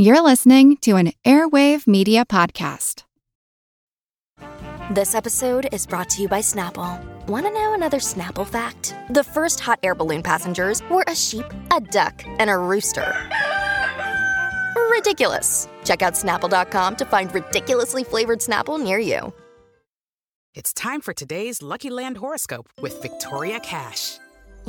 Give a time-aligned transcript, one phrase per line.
[0.00, 3.02] You're listening to an Airwave Media Podcast.
[4.92, 7.04] This episode is brought to you by Snapple.
[7.26, 8.94] Want to know another Snapple fact?
[9.10, 13.12] The first hot air balloon passengers were a sheep, a duck, and a rooster.
[14.88, 15.68] Ridiculous.
[15.82, 19.32] Check out snapple.com to find ridiculously flavored Snapple near you.
[20.54, 24.20] It's time for today's Lucky Land horoscope with Victoria Cash.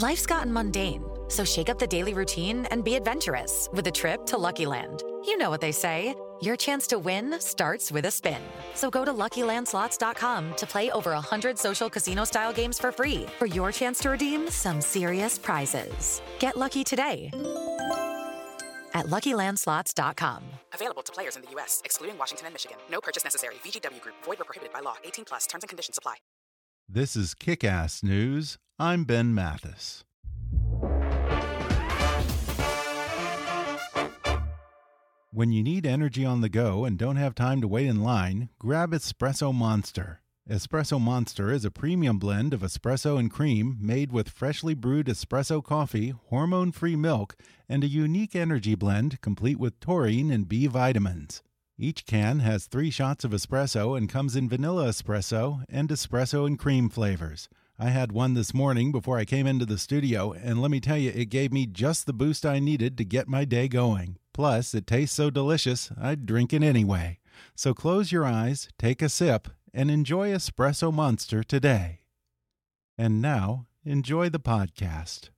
[0.01, 4.25] Life's gotten mundane, so shake up the daily routine and be adventurous with a trip
[4.27, 5.03] to Lucky Land.
[5.25, 6.15] You know what they say.
[6.41, 8.41] Your chance to win starts with a spin.
[8.75, 13.73] So go to LuckyLandSlots.com to play over 100 social casino-style games for free for your
[13.73, 16.21] chance to redeem some serious prizes.
[16.39, 17.29] Get lucky today
[18.93, 20.43] at LuckyLandSlots.com.
[20.73, 22.77] Available to players in the U.S., excluding Washington and Michigan.
[22.89, 23.55] No purchase necessary.
[23.65, 24.15] VGW Group.
[24.23, 24.95] Void where prohibited by law.
[25.03, 25.45] 18 plus.
[25.45, 26.15] Terms and conditions apply.
[26.91, 28.57] This is Kick-Ass News.
[28.79, 30.03] I'm Ben Mathis.
[35.31, 38.49] When you need energy on the go and don't have time to wait in line,
[38.57, 40.21] grab Espresso Monster.
[40.49, 45.63] Espresso Monster is a premium blend of espresso and cream made with freshly brewed espresso
[45.63, 47.35] coffee, hormone free milk,
[47.69, 51.43] and a unique energy blend complete with taurine and B vitamins.
[51.81, 56.59] Each can has three shots of espresso and comes in vanilla espresso and espresso and
[56.59, 57.47] cream flavors.
[57.79, 60.97] I had one this morning before I came into the studio, and let me tell
[60.97, 64.17] you, it gave me just the boost I needed to get my day going.
[64.33, 67.19] Plus, it tastes so delicious, I'd drink it anyway.
[67.55, 72.01] So close your eyes, take a sip, and enjoy Espresso Monster today.
[72.97, 75.29] And now, enjoy the podcast.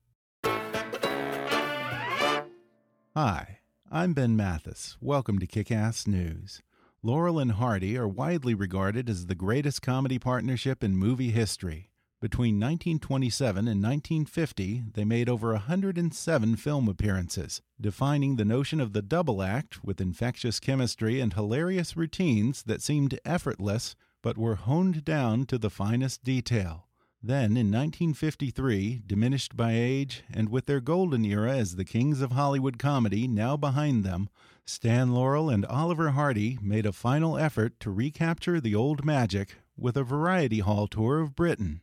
[3.16, 3.59] Hi,
[3.94, 4.95] I'm Ben Mathis.
[5.02, 6.61] Welcome to Kick Ass News.
[7.03, 11.89] Laurel and Hardy are widely regarded as the greatest comedy partnership in movie history.
[12.22, 19.02] Between 1927 and 1950, they made over 107 film appearances, defining the notion of the
[19.02, 25.45] double act with infectious chemistry and hilarious routines that seemed effortless but were honed down
[25.48, 26.88] to the finest detail.
[27.23, 32.32] Then, in 1953, diminished by age and with their golden era as the kings of
[32.32, 34.27] Hollywood comedy now behind them,
[34.65, 39.98] Stan Laurel and Oliver Hardy made a final effort to recapture the old magic with
[39.98, 41.82] a variety hall tour of Britain.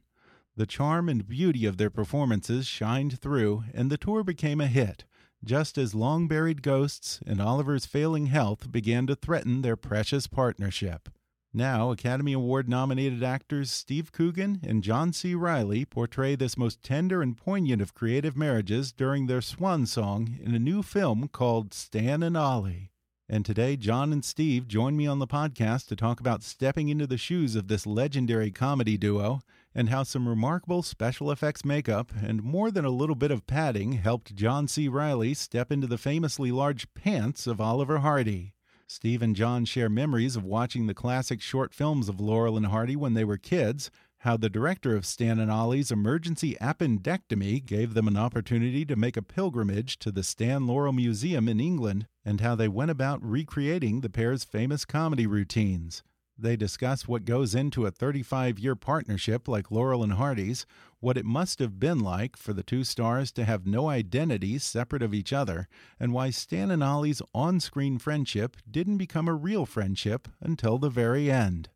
[0.57, 5.05] The charm and beauty of their performances shined through, and the tour became a hit,
[5.45, 11.09] just as long buried ghosts and Oliver's failing health began to threaten their precious partnership.
[11.55, 15.35] Now, Academy Award nominated actors Steve Coogan and John C.
[15.35, 20.55] Reilly portray this most tender and poignant of creative marriages during their swan song in
[20.55, 22.93] a new film called Stan and Ollie.
[23.31, 27.07] And today, John and Steve join me on the podcast to talk about stepping into
[27.07, 29.41] the shoes of this legendary comedy duo
[29.75, 33.93] and how some remarkable special effects makeup and more than a little bit of padding
[33.93, 34.87] helped John C.
[34.87, 38.55] Reilly step into the famously large pants of Oliver Hardy.
[38.91, 42.97] Steve and John share memories of watching the classic short films of Laurel and Hardy
[42.97, 43.91] when they were kids,
[44.21, 49.19] how the director of Stan and Ollie's emergency appendectomy gave them an opportunity to make
[49.19, 54.01] a pilgrimage to the Stan Laurel Museum in England, and how they went about recreating
[54.01, 56.03] the pair's famous comedy routines.
[56.41, 60.67] They discuss what goes into a 35 year partnership like Laurel and Hardy's,
[61.01, 65.03] what it must have been like for the two stars to have no identities separate
[65.03, 65.67] of each other,
[65.99, 70.91] and why Stan and Ollie's on screen friendship didn't become a real friendship until the
[70.91, 71.71] very end.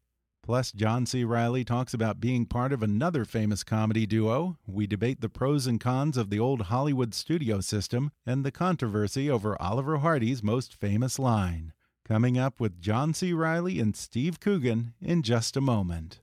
[0.45, 1.25] Plus, John C.
[1.25, 4.59] Reilly talks about being part of another famous comedy duo.
[4.67, 9.31] We debate the pros and cons of the old Hollywood studio system and the controversy
[9.31, 11.73] over Oliver Hardy's most famous line.
[12.05, 13.33] Coming up with John C.
[13.33, 16.21] Reilly and Steve Coogan in just a moment.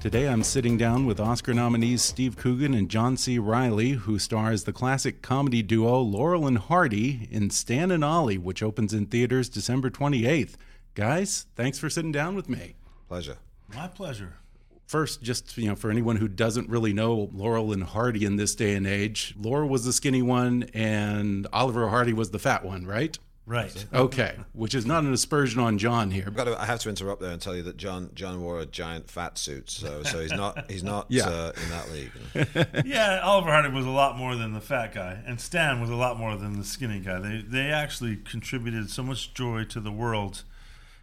[0.00, 3.38] Today I'm sitting down with Oscar nominees Steve Coogan and John C.
[3.38, 8.38] Reilly, who star as the classic comedy duo Laurel and Hardy in Stan and Ollie,
[8.38, 10.54] which opens in theaters December 28th.
[10.94, 12.76] Guys, thanks for sitting down with me.
[13.08, 13.36] Pleasure.
[13.74, 14.38] My pleasure.
[14.86, 18.54] First, just you know, for anyone who doesn't really know Laurel and Hardy in this
[18.54, 22.86] day and age, Laurel was the skinny one and Oliver Hardy was the fat one,
[22.86, 23.18] right?
[23.50, 23.84] Right.
[23.92, 26.22] Okay, which is not an aspersion on John here.
[26.24, 28.60] I've got to, I have to interrupt there and tell you that John John wore
[28.60, 31.24] a giant fat suit, so so he's not he's not Yeah.
[31.28, 32.86] uh, in that league.
[32.86, 35.96] Yeah, Oliver Hardy was a lot more than the fat guy, and Stan was a
[35.96, 37.18] lot more than the skinny guy.
[37.18, 40.44] They they actually contributed so much joy to the world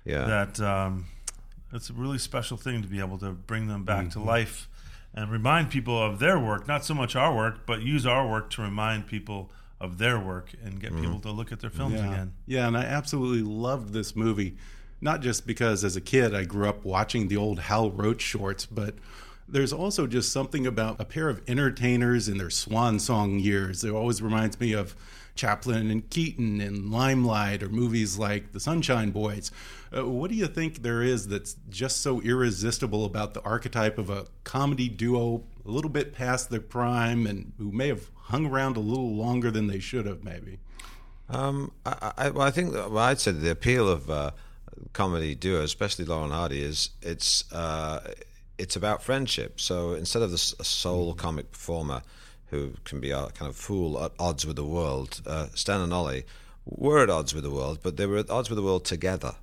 [0.05, 0.23] Yeah.
[0.25, 1.07] that um,
[1.73, 4.69] it's a really special thing to be able to bring them back to life
[5.13, 8.49] and remind people of their work, not so much our work, but use our work
[8.51, 12.11] to remind people of their work and get people to look at their films yeah.
[12.11, 12.33] again.
[12.45, 14.57] Yeah, and I absolutely loved this movie,
[15.01, 18.65] not just because as a kid I grew up watching the old Hal Roach shorts,
[18.65, 18.95] but
[19.47, 23.83] there's also just something about a pair of entertainers in their swan song years.
[23.83, 24.95] It always reminds me of
[25.35, 29.51] Chaplin and Keaton and Limelight or movies like The Sunshine Boys.
[29.95, 34.09] Uh, what do you think there is that's just so irresistible about the archetype of
[34.09, 38.77] a comedy duo a little bit past their prime and who may have hung around
[38.77, 40.59] a little longer than they should have, maybe?
[41.29, 44.31] Um, I, I, well, I think well, I'd say the appeal of uh,
[44.93, 48.13] comedy duo, especially Laurel and Hardy, is it's uh,
[48.57, 49.59] it's about friendship.
[49.59, 52.01] So instead of the sole comic performer
[52.47, 55.93] who can be a kind of fool at odds with the world, uh, Stan and
[55.93, 56.25] Ollie
[56.65, 59.35] were at odds with the world, but they were at odds with the world together.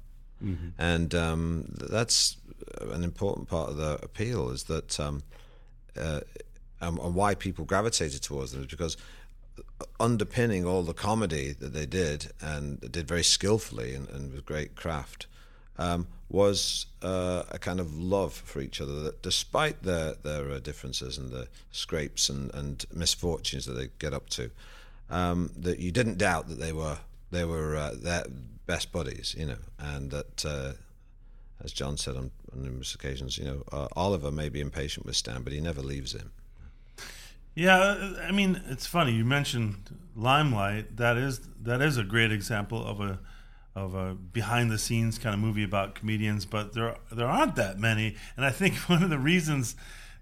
[0.78, 2.36] And um, that's
[2.80, 5.22] an important part of the appeal is that um,
[5.98, 6.20] uh,
[6.88, 8.96] and, and why people gravitated towards them is because
[10.00, 14.74] underpinning all the comedy that they did and did very skillfully and, and with great
[14.74, 15.26] craft
[15.78, 20.58] um, was uh, a kind of love for each other that despite their, their uh,
[20.58, 24.50] differences and the scrapes and, and misfortunes that they get up to
[25.10, 26.98] um, that you didn't doubt that they were
[27.30, 28.24] they were uh, their
[28.66, 30.72] best buddies you know and that uh,
[31.62, 35.16] as John said on, on numerous occasions you know uh, Oliver may be impatient with
[35.16, 36.32] Stan but he never leaves him
[37.54, 39.12] Yeah, I mean, it's funny.
[39.12, 40.96] You mentioned Limelight.
[40.96, 43.20] That is that is a great example of a
[43.74, 47.78] of a behind the scenes kind of movie about comedians, but there there aren't that
[47.78, 48.16] many.
[48.36, 49.76] And I think one of the reasons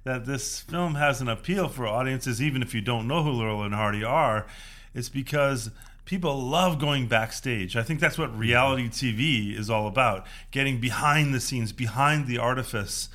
[0.05, 3.62] that this film has an appeal for audiences, even if you don't know who Laurel
[3.62, 4.46] and Hardy are,
[4.94, 5.70] is because
[6.05, 7.76] people love going backstage.
[7.76, 12.37] I think that's what reality TV is all about: getting behind the scenes, behind the
[12.37, 13.08] artifice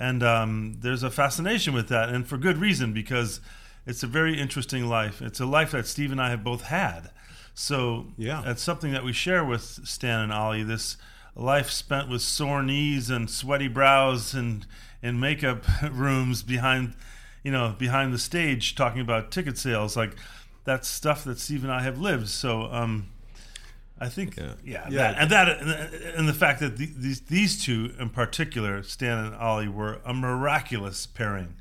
[0.00, 3.40] and um, there's a fascination with that, and for good reason because
[3.86, 5.20] it's a very interesting life.
[5.22, 7.10] It's a life that Steve and I have both had.
[7.54, 8.42] So Yeah.
[8.44, 10.62] that's something that we share with Stan and Ollie.
[10.62, 10.96] This
[11.36, 14.66] life spent with sore knees and sweaty brows and
[15.02, 16.94] in makeup rooms behind,
[17.42, 19.96] you know, behind the stage, talking about ticket sales.
[19.96, 20.16] Like
[20.64, 22.28] that's stuff that Steve and I have lived.
[22.28, 22.62] So.
[22.72, 23.08] Um,
[24.00, 24.88] I think, yeah, Yeah.
[24.90, 29.34] that, and that, and the fact that the, these these two in particular, Stan and
[29.34, 31.54] Ollie, were a miraculous pairing,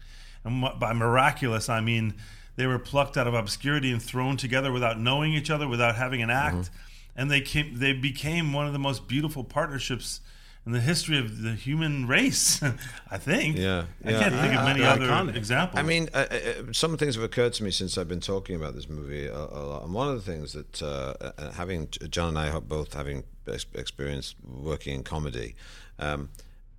[0.46, 2.14] and by miraculous I mean
[2.56, 6.22] they were plucked out of obscurity and thrown together without knowing each other, without having
[6.22, 7.20] an act, Mm-hmm.
[7.22, 10.22] and they came, they became one of the most beautiful partnerships
[10.69, 12.62] in the history of the human race.
[13.12, 13.57] I think.
[13.57, 14.19] Yeah, I yeah.
[14.19, 15.36] can't think of Uh, many they're other iconic.
[15.36, 15.80] examples.
[15.80, 16.38] I mean, uh, uh,
[16.74, 19.62] some things have occurred to me since I've been talking about this movie a, a
[19.71, 19.83] lot.
[19.83, 23.66] And one of the things that, uh, uh, having John and I both having ex-
[23.74, 25.56] experience working in comedy,
[25.98, 26.30] um,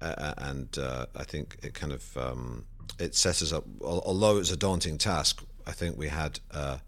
[0.00, 2.64] uh, and uh, I think it kind of um,
[3.00, 3.64] it sets us up.
[3.82, 6.78] al- Although it's a daunting task, I think we had uh,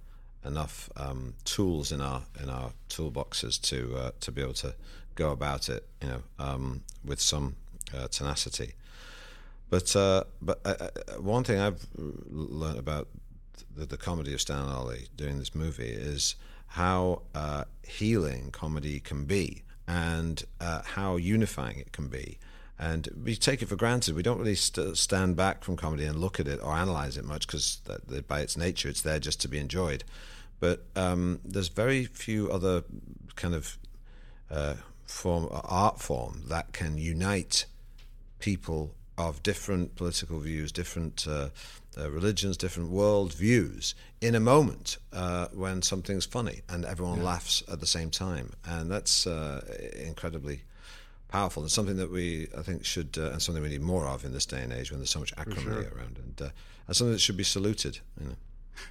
[0.44, 4.74] enough um, tools in our in our toolboxes to uh, to be able to
[5.22, 7.56] go about it, you know, um, with some
[7.96, 8.72] uh, tenacity.
[9.72, 10.88] But uh, but uh, uh,
[11.20, 13.08] one thing I've learned about
[13.74, 16.36] the, the comedy of Stan Ollie doing this movie is
[16.66, 22.38] how uh, healing comedy can be and uh, how unifying it can be.
[22.78, 24.14] And we take it for granted.
[24.14, 27.24] We don't really st- stand back from comedy and look at it or analyze it
[27.24, 27.80] much because
[28.28, 30.04] by its nature, it's there just to be enjoyed.
[30.60, 32.84] But um, there's very few other
[33.36, 33.78] kind of
[34.50, 34.74] uh,
[35.06, 37.66] form art form that can unite
[38.38, 41.48] people of different political views, different uh,
[41.98, 47.62] uh, religions, different world views in a moment uh, when something's funny and everyone laughs
[47.70, 49.60] at the same time, and that's uh,
[50.02, 50.62] incredibly
[51.28, 51.64] powerful.
[51.64, 54.32] It's something that we, I think, should uh, and something we need more of in
[54.32, 56.50] this day and age when there's so much acrimony around, and uh,
[56.86, 57.98] and something that should be saluted.
[58.20, 58.34] You know.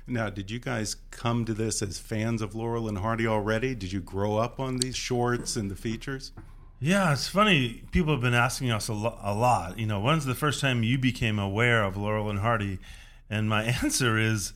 [0.07, 3.75] Now, did you guys come to this as fans of Laurel and Hardy already?
[3.75, 6.31] Did you grow up on these shorts and the features?
[6.79, 7.83] Yeah, it's funny.
[7.91, 9.77] People have been asking us a, lo- a lot.
[9.77, 12.79] You know, when's the first time you became aware of Laurel and Hardy?
[13.29, 14.53] And my answer is,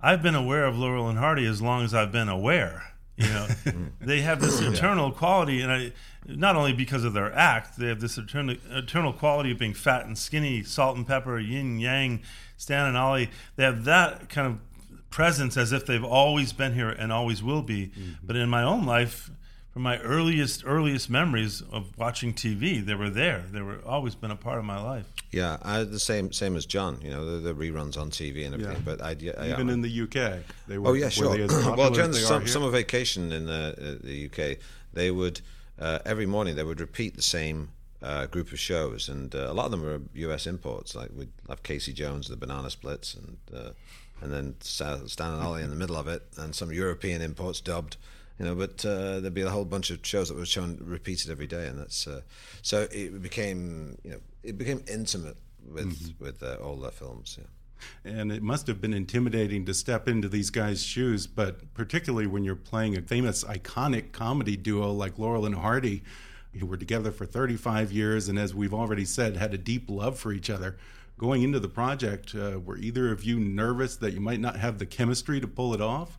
[0.00, 2.94] I've been aware of Laurel and Hardy as long as I've been aware.
[3.16, 3.46] You know,
[4.00, 5.92] they have this eternal quality, and I,
[6.26, 10.04] not only because of their act, they have this eternal, eternal quality of being fat
[10.04, 12.22] and skinny, salt and pepper, yin yang,
[12.56, 13.30] Stan and Ollie.
[13.56, 14.58] They have that kind of
[15.10, 17.90] presence as if they've always been here and always will be.
[18.22, 19.30] But in my own life,
[19.76, 23.44] from my earliest earliest memories of watching TV, they were there.
[23.50, 25.04] They were always been a part of my life.
[25.32, 26.98] Yeah, I, the same same as John.
[27.02, 28.76] You know, the, the reruns on TV and everything.
[28.76, 28.82] Yeah.
[28.84, 29.74] But I, yeah, Even yeah.
[29.74, 30.90] in the UK, they were.
[30.90, 31.36] Oh yeah, sure.
[31.36, 34.30] they as popular well, during as the they sum, summer vacation in the, uh, the
[34.30, 34.58] UK,
[34.94, 35.42] they would
[35.78, 37.68] uh, every morning they would repeat the same
[38.02, 40.46] uh, group of shows, and uh, a lot of them were U.S.
[40.46, 40.94] imports.
[40.94, 43.70] Like we'd have Casey Jones, the Banana Splits, and uh,
[44.20, 45.00] and then Stan
[45.32, 47.96] and Ollie in the middle of it, and some European imports dubbed.
[48.38, 51.30] You know, but uh, there'd be a whole bunch of shows that were shown repeated
[51.30, 52.20] every day, and that's uh,
[52.62, 55.36] so it became you know it became intimate
[55.66, 56.24] with mm-hmm.
[56.24, 57.36] with uh, all the films.
[57.40, 57.46] Yeah
[58.04, 62.44] and it must have been intimidating to step into these guys' shoes, but particularly when
[62.44, 66.02] you're playing a famous, iconic comedy duo like Laurel and Hardy,
[66.56, 70.18] who were together for 35 years and, as we've already said, had a deep love
[70.18, 70.76] for each other.
[71.18, 74.78] Going into the project, uh, were either of you nervous that you might not have
[74.78, 76.18] the chemistry to pull it off?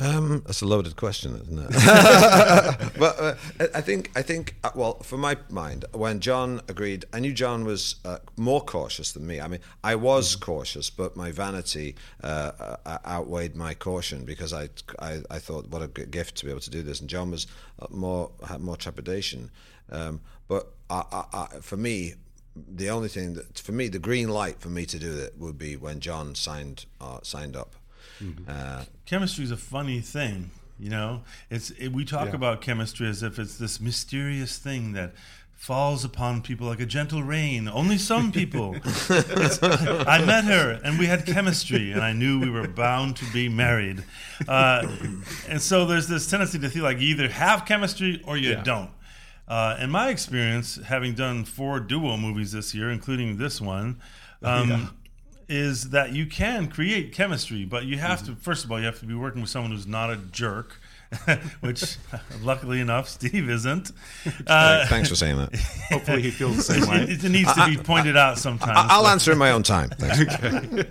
[0.00, 1.70] Um, that's a loaded question, isn't it?
[2.98, 3.34] but uh,
[3.74, 7.64] I think, I think, uh, well, for my mind, when John agreed, I knew John
[7.64, 9.40] was uh, more cautious than me.
[9.40, 10.44] I mean, I was mm-hmm.
[10.44, 15.82] cautious, but my vanity uh, uh, outweighed my caution because I, I, I, thought, what
[15.82, 17.00] a gift to be able to do this.
[17.00, 17.46] And John was
[17.90, 19.50] more had more trepidation.
[19.90, 22.14] Um, but I, I, for me,
[22.56, 25.56] the only thing that, for me, the green light for me to do it would
[25.56, 26.86] be when John signed
[27.22, 27.76] signed up.
[28.22, 28.44] Mm-hmm.
[28.48, 31.22] Uh, chemistry is a funny thing, you know.
[31.50, 32.34] It's it, we talk yeah.
[32.34, 35.14] about chemistry as if it's this mysterious thing that
[35.54, 37.68] falls upon people like a gentle rain.
[37.68, 38.76] Only some people.
[39.08, 43.48] I met her and we had chemistry, and I knew we were bound to be
[43.48, 44.04] married.
[44.46, 44.86] Uh,
[45.48, 48.62] and so there's this tendency to feel like you either have chemistry or you yeah.
[48.62, 48.90] don't.
[49.46, 54.00] Uh, in my experience, having done four duo movies this year, including this one,
[54.42, 54.88] um, yeah
[55.48, 58.34] is that you can create chemistry, but you have mm-hmm.
[58.34, 60.80] to first of all you have to be working with someone who's not a jerk.
[61.60, 61.96] which,
[62.42, 63.92] luckily enough, Steve isn't.
[64.46, 65.54] Uh, Thanks for saying that.
[65.90, 67.02] Hopefully, he feels the same way.
[67.02, 68.88] It, needs to be pointed out sometimes.
[68.90, 69.90] I'll answer in my own time.
[70.02, 70.84] okay.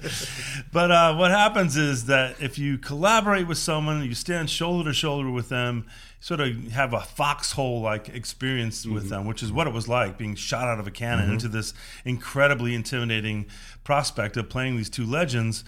[0.72, 4.93] But uh, what happens is that if you collaborate with someone, you stand shoulder to
[4.93, 5.88] shoulder with them,
[6.23, 9.09] sort of have a foxhole like experience with mm-hmm.
[9.09, 11.33] them, which is what it was like being shot out of a cannon mm-hmm.
[11.33, 11.73] into this
[12.05, 13.45] incredibly intimidating
[13.83, 15.65] prospect of playing these two legends.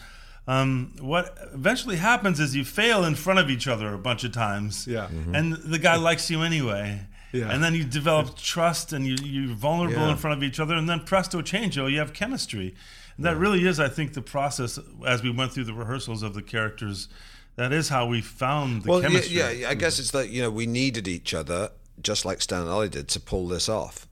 [0.47, 4.31] Um, what eventually happens is you fail in front of each other a bunch of
[4.31, 5.35] times, yeah, mm-hmm.
[5.35, 7.01] and the guy likes you anyway.
[7.33, 7.51] Yeah.
[7.51, 10.11] And then you develop trust and you, you're vulnerable yeah.
[10.11, 12.73] in front of each other, and then presto changeo, you have chemistry.
[13.17, 13.39] And that yeah.
[13.39, 17.09] really is, I think, the process as we went through the rehearsals of the characters
[17.55, 19.37] that is how we found the well, chemistry.
[19.37, 21.71] Yeah, yeah, I guess it's that you know we needed each other,
[22.01, 24.07] just like Stan and Ollie did, to pull this off,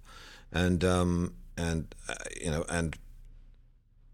[0.51, 2.97] and um, and uh, you know, and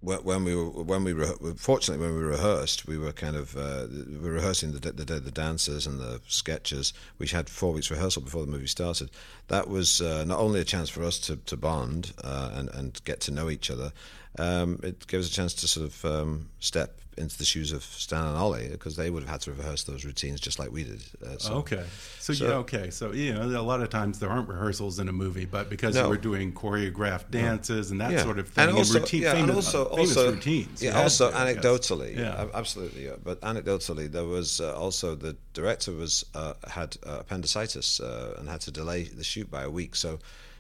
[0.01, 3.85] when we were when we re- fortunately when we rehearsed, we were kind of uh,
[3.89, 6.93] we were rehearsing the, the the dancers and the sketches.
[7.17, 9.11] We had four weeks rehearsal before the movie started.
[9.47, 13.03] That was uh, not only a chance for us to to bond uh, and and
[13.03, 13.91] get to know each other.
[14.37, 17.83] Um, it gave us a chance to sort of um, step into the shoes of
[17.83, 20.85] Stan and Ollie because they would have had to rehearse those routines just like we
[20.85, 21.03] did.
[21.23, 21.83] Uh, so, okay,
[22.19, 25.09] so, so, yeah, okay, so you know, a lot of times there aren't rehearsals in
[25.09, 26.09] a movie, but because no.
[26.09, 27.93] we're doing choreographed dances no.
[27.93, 28.23] and that yeah.
[28.23, 30.81] sort of thing, and also, routine, yeah, famous, and also, also routines.
[30.81, 33.05] Yeah, also anecdotally, yeah, absolutely.
[33.05, 33.15] Yeah.
[33.21, 38.47] But anecdotally, there was uh, also the director was uh, had uh, appendicitis uh, and
[38.47, 40.19] had to delay the shoot by a week, so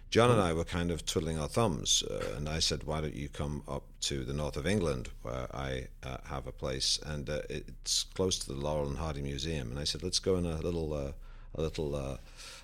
[0.09, 3.15] John and I were kind of twiddling our thumbs, uh, and I said, "Why don't
[3.15, 7.29] you come up to the north of England, where I uh, have a place, and
[7.29, 10.45] uh, it's close to the Laurel and Hardy Museum?" And I said, "Let's go on
[10.45, 11.11] a little, uh,
[11.55, 12.17] a little." Uh,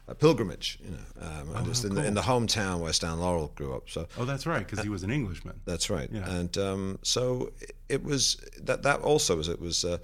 [0.08, 2.00] a pilgrimage, you know, um, oh, it's in, cool.
[2.00, 3.90] the, in, the, hometown where Stan Laurel grew up.
[3.90, 5.60] So, oh, that's right, because he was an Englishman.
[5.66, 6.30] That's right, yeah.
[6.30, 7.52] and um, so
[7.90, 8.84] it was that.
[8.84, 10.00] That also was it was a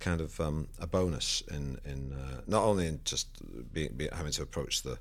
[0.00, 3.28] kind of um, a bonus in in uh, not only in just
[3.72, 4.98] being, being, having to approach the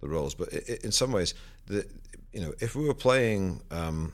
[0.00, 0.34] the roles.
[0.34, 1.34] But in some ways,
[1.66, 1.86] the,
[2.32, 4.12] you know, if we were playing um,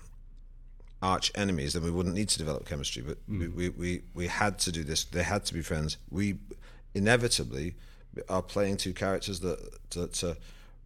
[1.03, 3.03] arch enemies, then we wouldn't need to develop chemistry.
[3.03, 3.55] But mm.
[3.55, 5.05] we, we, we had to do this.
[5.05, 5.99] They had to be friends.
[6.11, 6.39] We
[6.95, 7.75] inevitably
[8.29, 9.59] are playing two characters that
[9.91, 10.35] that uh,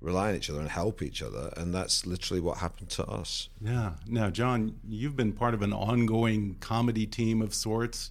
[0.00, 3.48] rely on each other and help each other, and that's literally what happened to us.
[3.60, 3.92] Yeah.
[4.06, 8.10] Now, John, you've been part of an ongoing comedy team of sorts.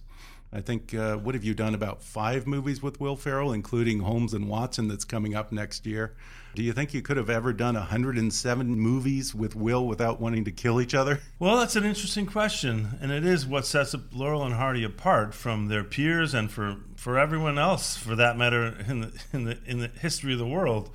[0.52, 1.74] I think uh, what have you done?
[1.74, 6.14] About five movies with Will Ferrell, including Holmes and Watson, that's coming up next year.
[6.54, 10.50] Do you think you could have ever done 107 movies with Will without wanting to
[10.50, 11.20] kill each other?
[11.38, 15.68] Well, that's an interesting question, and it is what sets Laurel and Hardy apart from
[15.68, 19.78] their peers and for, for everyone else, for that matter, in the, in the in
[19.78, 20.90] the history of the world.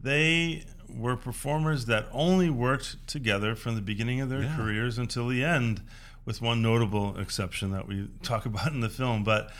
[0.00, 4.56] They were performers that only worked together from the beginning of their yeah.
[4.56, 5.82] careers until the end,
[6.24, 9.24] with one notable exception that we talk about in the film.
[9.24, 9.50] But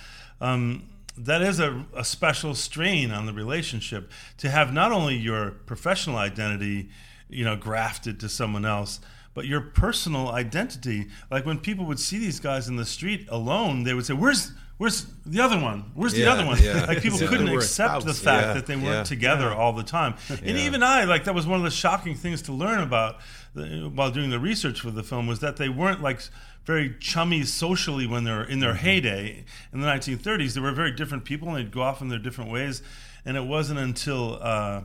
[0.41, 5.51] um, that is a, a special strain on the relationship to have not only your
[5.51, 6.89] professional identity,
[7.29, 9.01] you know, grafted to someone else,
[9.35, 11.09] but your personal identity.
[11.31, 14.53] Like when people would see these guys in the street alone, they would say, "Where's
[14.79, 15.93] Where's the other one?
[15.95, 16.61] Where's the Yeah, other one?
[16.61, 16.87] yeah.
[16.89, 19.03] Like people if couldn't accept the fact Yeah, that they weren't yeah.
[19.05, 20.15] together all the time.
[20.29, 20.67] And Yeah.
[20.67, 23.19] even I, like that was one of the shocking things to learn about
[23.55, 26.21] the, while doing the research for the film was that they weren't like
[26.65, 30.55] very chummy socially when they were in their heyday in the 1930s.
[30.55, 32.83] They were very different people and they'd go off in their different ways.
[33.25, 34.83] And it wasn't until uh,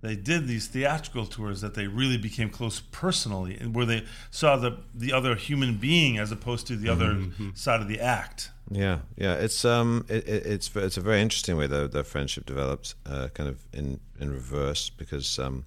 [0.00, 4.56] they did these theatrical tours that they really became close personally, and where they saw
[4.56, 7.20] the the other human being as opposed to the other
[7.54, 8.50] side of the act.
[8.70, 9.34] Yeah, yeah.
[9.34, 13.28] It's um, it, it, it's it's a very interesting way their their friendship developed, uh,
[13.34, 15.64] kind of in in reverse because um,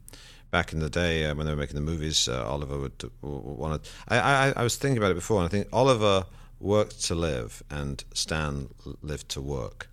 [0.52, 3.12] back in the day uh, when they were making the movies, uh, Oliver would w-
[3.42, 3.82] w- wanted.
[4.08, 6.26] I, I I was thinking about it before, and I think Oliver
[6.60, 8.68] worked to live, and Stan
[9.02, 9.90] lived to work.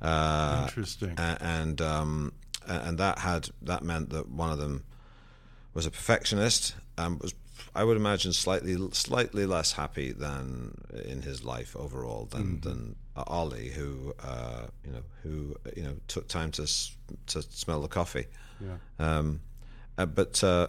[0.00, 1.14] Uh, Interesting.
[1.18, 2.32] and um,
[2.66, 4.84] and that had that meant that one of them
[5.74, 7.34] was a perfectionist and was
[7.74, 10.74] I would imagine slightly slightly less happy than
[11.04, 16.26] in his life overall than than Ollie who uh, you know who you know took
[16.28, 16.66] time to
[17.28, 18.26] to smell the coffee
[18.60, 18.78] Yeah.
[18.98, 19.40] um,
[20.02, 20.68] uh, but uh,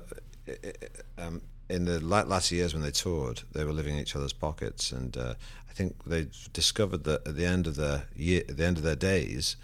[1.18, 4.34] um, in the la- latter years when they toured, they were living in each other's
[4.34, 5.34] pockets, and uh,
[5.70, 8.84] I think they discovered that at the end of their year, at the end of
[8.84, 9.56] their days,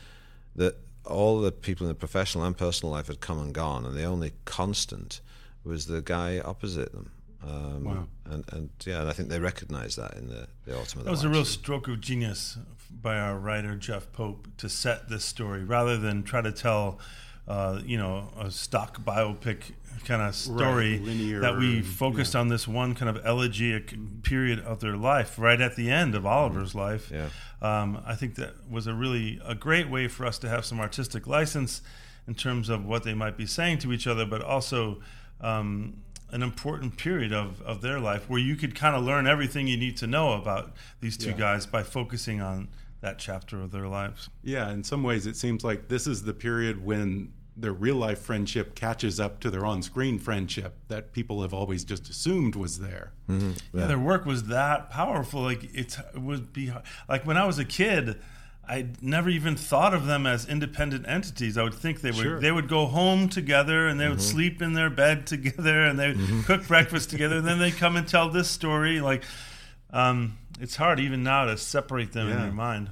[0.56, 3.96] that all the people in the professional and personal life had come and gone, and
[3.96, 5.22] the only constant
[5.64, 7.12] was the guy opposite them.
[7.44, 8.08] Um, Wow.
[8.26, 11.24] And, and yeah, and I think they recognised that in the, the autumn That was
[11.24, 12.58] a real stroke of genius
[12.92, 17.00] by our writer Jeff Pope to set this story rather than try to tell,
[17.50, 19.72] uh, you know, a stock biopic
[20.06, 22.40] kind of story Right, linear that we focused yeah.
[22.42, 26.26] on this one kind of elegiac period of their life right at the end of
[26.26, 27.12] Oliver's life.
[27.12, 27.30] Yeah.
[27.62, 30.80] Um, I think that was a really a great way for us to have some
[30.80, 31.82] artistic license
[32.28, 35.02] in terms of what they might be saying to each other, but also.
[35.42, 39.66] Um, an important period of, of their life where you could kind of learn everything
[39.66, 41.38] you need to know about these two Yeah.
[41.38, 42.68] guys by focusing on
[43.02, 44.30] that chapter of their lives.
[44.44, 48.20] Yeah, in some ways, it seems like this is the period when their real life
[48.20, 52.80] friendship catches up to their on screen friendship that people have always just assumed was
[52.80, 53.12] there.
[53.30, 53.78] Mm-hmm.
[53.78, 53.88] Yeah.
[53.88, 55.42] their work was that powerful.
[55.42, 56.72] Like it's, it would be
[57.08, 58.20] like when I was a kid,
[58.68, 61.58] I never even thought of them as independent entities.
[61.58, 62.40] I would think they would Sure.
[62.40, 64.32] they would go home together and they would mm-hmm.
[64.32, 66.42] sleep in their bed together and they would mm-hmm.
[66.46, 69.02] cook breakfast together and then they come and tell this story.
[69.02, 69.24] Like
[69.92, 72.44] um, it's hard even now to separate them in Yeah.
[72.46, 72.90] your mind.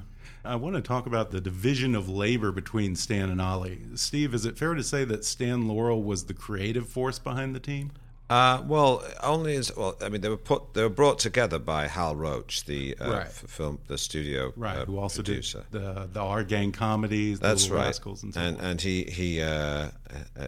[0.48, 3.80] I want to talk about the division of labor between Stan and Ollie.
[3.96, 7.60] Steve, is it fair to say that Stan Laurel was the creative force behind the
[7.60, 7.92] team?
[8.30, 9.96] Uh, well, only as well.
[10.02, 13.28] I mean, they were put, they were brought together by Hal Roach, the uh, Right.
[13.32, 15.64] film, the studio Right, uh, who also producer.
[15.72, 17.86] did the the Our Gang comedies, That's right.
[17.86, 19.90] Rascals, and so and, and he he uh, uh,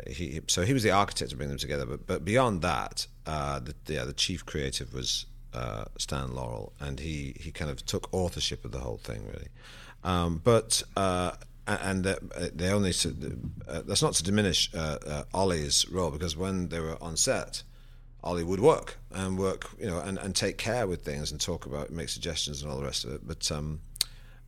[0.07, 1.85] he so he was the architect to bring them together.
[1.85, 6.99] But but beyond that, uh, the yeah, the chief creative was uh, Stan Laurel, and
[6.99, 9.47] he he kind of took authorship of the whole thing really.
[10.03, 11.31] Um, but uh,
[11.67, 12.15] and uh,
[12.53, 16.79] they only s- uh, that's not to diminish uh, uh, Ollie's role because when they
[16.79, 17.63] were on set.
[18.21, 21.65] Ollie would work and work, you know, and, and take care with things and talk
[21.65, 23.25] about, make suggestions and all the rest of it.
[23.25, 23.79] But um,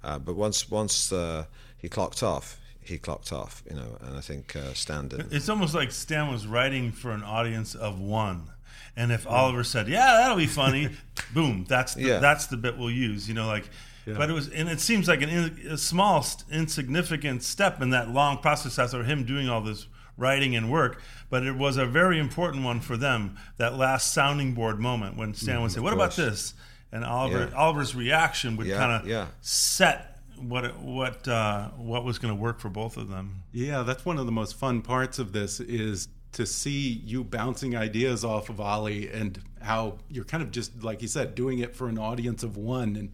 [0.03, 1.45] uh, but once once uh,
[1.77, 3.95] he clocked off, he clocked off, you know.
[4.01, 5.31] And I think uh, Stan didn't.
[5.31, 8.49] It's almost like Stan was writing for an audience of one.
[8.97, 10.89] And if Oliver said, "Yeah, that'll be funny,"
[11.33, 12.19] boom, that's the, Yeah.
[12.19, 13.25] that's the bit we'll use.
[13.29, 13.69] You know, like.
[14.05, 18.09] But it was, and it seems like an in, a small, insignificant step in that
[18.09, 19.87] long process after him doing all this
[20.17, 21.01] writing and work.
[21.29, 23.37] But it was a very important one for them.
[23.57, 26.53] That last sounding board moment when Stan would say, "What about this?"
[26.91, 27.57] and Oliver Yeah.
[27.57, 29.27] Oliver's reaction would Yeah, kind of yeah.
[29.41, 33.43] set what it, what uh, what was going to work for both of them.
[33.51, 37.75] Yeah, that's one of the most fun parts of this is to see you bouncing
[37.75, 41.75] ideas off of Ollie and how you're kind of just like you said doing it
[41.75, 42.95] for an audience of one.
[42.95, 43.13] And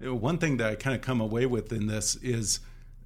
[0.00, 2.60] one thing that I kind of come away with in this is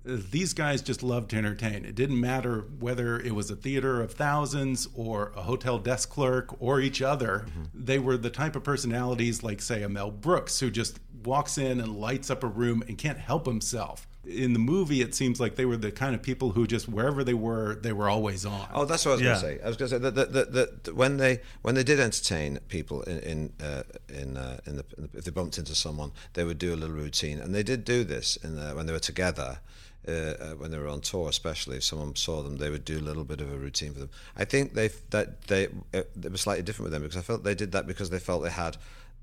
[0.05, 1.85] these guys just love to entertain.
[1.85, 6.61] It didn't matter whether it was a theater of thousands or a hotel desk clerk
[6.61, 7.46] or each other.
[7.46, 7.85] Mm-hmm.
[7.85, 11.81] They were the type of personalities like say a Mel Brooks who just walks in
[11.81, 14.07] and lights up a room and can't help himself.
[14.24, 17.24] In the movie, it seems like they were the kind of people who just wherever
[17.24, 18.68] they were, they were always on.
[18.74, 19.26] Oh, that's what I was Yeah.
[19.28, 19.64] going to say.
[19.64, 21.98] I was going to say that, that, that, that, that when they when they did
[21.98, 25.74] entertain people in in uh, in, uh, in, the, in the if they bumped into
[25.74, 28.87] someone, they would do a little routine, and they did do this in the, when
[28.87, 29.61] they were together.
[30.09, 32.98] Uh, uh, when they were on tour, especially if someone saw them, they would do
[32.98, 34.09] a little bit of a routine for them.
[34.35, 37.44] I think they that they it, it was slightly different with them because I felt
[37.44, 38.78] they did that because they felt they had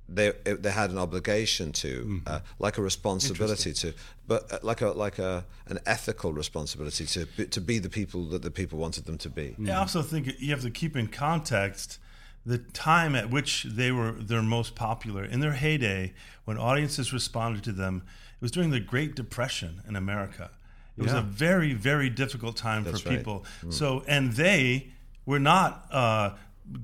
[0.09, 3.93] they they had an obligation to, uh, like a responsibility to,
[4.27, 8.25] but uh, like a like a an ethical responsibility to be, to be the people
[8.25, 9.55] that the people wanted them to be.
[9.67, 11.99] I also think you have to keep in context
[12.47, 16.13] the time at which they were their most popular in their heyday,
[16.45, 20.49] when audiences responded to them, it was during the Great Depression in America.
[20.97, 23.17] It was a very, very difficult time That's for right.
[23.17, 23.45] people.
[23.69, 24.93] So, and they
[25.27, 26.31] were not uh,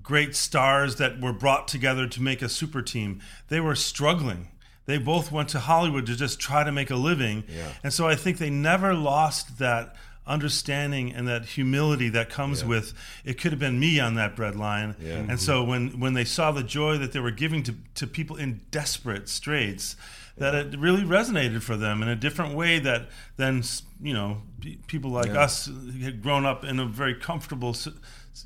[0.01, 3.21] great stars that were brought together to make a super team.
[3.49, 4.49] They were struggling.
[4.85, 7.43] They both went to Hollywood to just try to make a living.
[7.47, 7.71] Yeah.
[7.83, 12.67] And so I think they never lost that understanding and that humility that comes Yeah.
[12.69, 12.93] with
[13.25, 14.95] it could have been me on that bread line.
[15.01, 15.15] Yeah.
[15.27, 18.37] And so when when they saw the joy that they were giving to, to people
[18.37, 19.95] in desperate straits,
[20.37, 23.63] that it really resonated for them in a different way that than
[24.01, 24.41] you know
[24.87, 25.69] people like us
[26.01, 27.75] had grown up in a very comfortable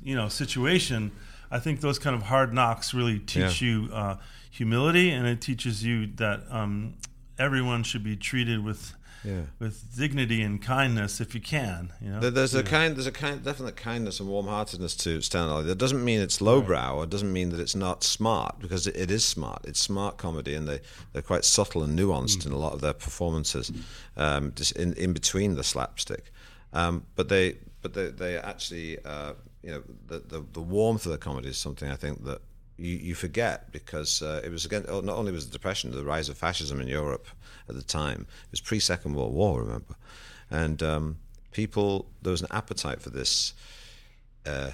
[0.02, 1.12] you know situation.
[1.50, 3.68] I think those kind of hard knocks really teach Yeah.
[3.68, 4.16] you uh,
[4.50, 6.94] humility, and it teaches you that um,
[7.38, 9.42] everyone should be treated with Yeah.
[9.58, 11.92] with dignity and kindness if you can.
[12.00, 15.52] You know, There- There's a kind, there's a kind, definite kindness and warm-heartedness to Stanley.
[15.52, 15.64] Ollie.
[15.64, 19.10] That doesn't mean it's lowbrow, or doesn't mean that it's not smart, because it, it
[19.10, 19.64] is smart.
[19.66, 20.80] It's smart comedy, and they
[21.12, 23.72] they're quite subtle and nuanced in a lot of their performances,
[24.16, 26.30] um, just in, in between the slapstick.
[26.72, 29.32] Um, but they, but they, they actually, uh,
[29.68, 32.40] you know, the, the the warmth of the comedy is something I think that
[32.78, 36.02] you, you forget because uh, it was again oh, not only was the depression, the
[36.04, 37.26] rise of fascism in Europe
[37.68, 38.26] at the time.
[38.46, 39.94] It was pre Second World War, remember,
[40.50, 41.18] and um,
[41.52, 43.52] people there was an appetite for this
[44.46, 44.70] uh,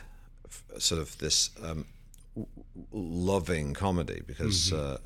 [0.47, 1.87] f- sort of this um,
[2.37, 2.49] w-
[2.93, 4.99] loving comedy because uh,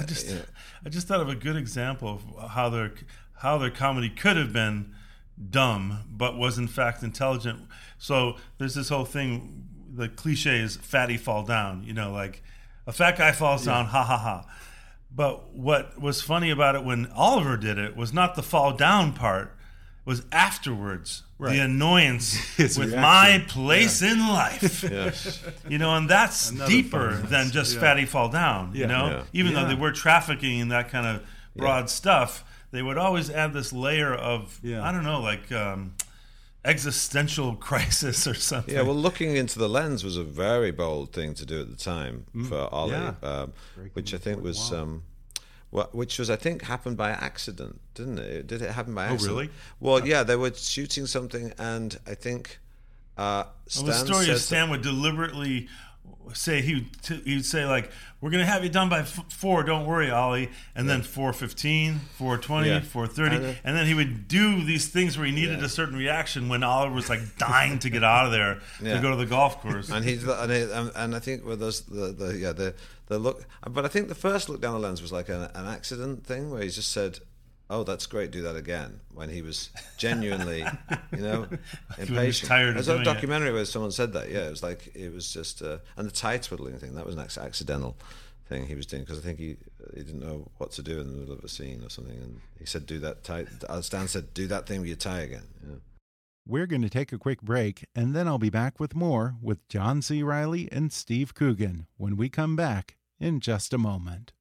[0.00, 0.44] I just you know,
[0.86, 2.92] I just thought of a good example of how their
[3.38, 4.94] how their comedy could have been
[5.50, 7.60] dumb but was in fact intelligent.
[7.98, 12.42] So there's this whole thing the cliche is fatty fall down, you know, like
[12.86, 14.46] a fat guy falls down, ha ha ha.
[15.14, 19.12] But what was funny about it when Oliver did it was not the fall down
[19.12, 19.56] part,
[20.04, 21.54] was afterwards Right.
[21.54, 23.02] the annoyance His with reaction.
[23.02, 24.84] my place in life.
[24.90, 27.80] yes, You know, and that's Another deeper than just Yeah.
[27.80, 28.74] fatty fall down.
[28.74, 29.22] You know, Yeah.
[29.32, 31.22] even though they were trafficking in that kind of
[31.56, 34.82] broad stuff, they would always add this layer of Yeah.
[34.82, 35.94] I don't know, like um,
[36.64, 38.74] existential crisis or something.
[38.74, 38.82] yeah.
[38.82, 42.26] Well, looking into the lens was a very bold thing to do at the time
[42.48, 43.14] for Ollie, yeah.
[43.22, 43.52] um,
[43.92, 44.70] which I think was.
[44.70, 44.80] wall.
[44.80, 45.02] Um,
[45.70, 48.46] well, which was, I think, happened by accident, didn't it?
[48.46, 49.48] Did it happen by Oh, really?
[49.80, 52.58] Well, yeah, they were shooting something, and I think
[53.16, 55.68] uh, Well, Stan the story said is Stan would deliberately
[56.34, 59.20] say he would t- he would say like we're gonna have you done by f-
[59.30, 60.50] four don't worry ollie.
[60.74, 62.80] And then 415 420 Yeah.
[62.80, 66.62] 430 And, then he would do these things where he needed a certain reaction when
[66.62, 68.94] oliver was like dying to get out of there Yeah.
[68.94, 69.90] to go to the golf course.
[69.90, 72.74] And he and, he, and, and I think with those the, the yeah the
[73.08, 75.66] the look, but I think the first look down the lens was like an, an
[75.66, 77.18] accident thing where he just said,
[77.72, 80.64] "Oh, that's great, do that again." When he was genuinely,
[81.12, 81.46] you know,
[81.98, 82.48] impatient.
[82.48, 83.04] tired of There's a doing it.
[83.04, 84.30] documentary where someone said that.
[84.30, 87.14] Yeah, it was like it was just uh, and the tie twiddling thing that was
[87.16, 87.96] an accidental
[88.48, 89.56] thing he was doing because I think he
[89.94, 92.40] he didn't know what to do in the middle of a scene or something, and
[92.58, 95.48] he said, "Do that tie." uh, Stan said, "Do that thing with your tie again."
[95.66, 95.76] Yeah.
[96.44, 99.68] We're going to take a quick break, and then I'll be back with more with
[99.68, 100.24] John C.
[100.24, 104.32] Reilly and Steve Coogan when we come back in just a moment.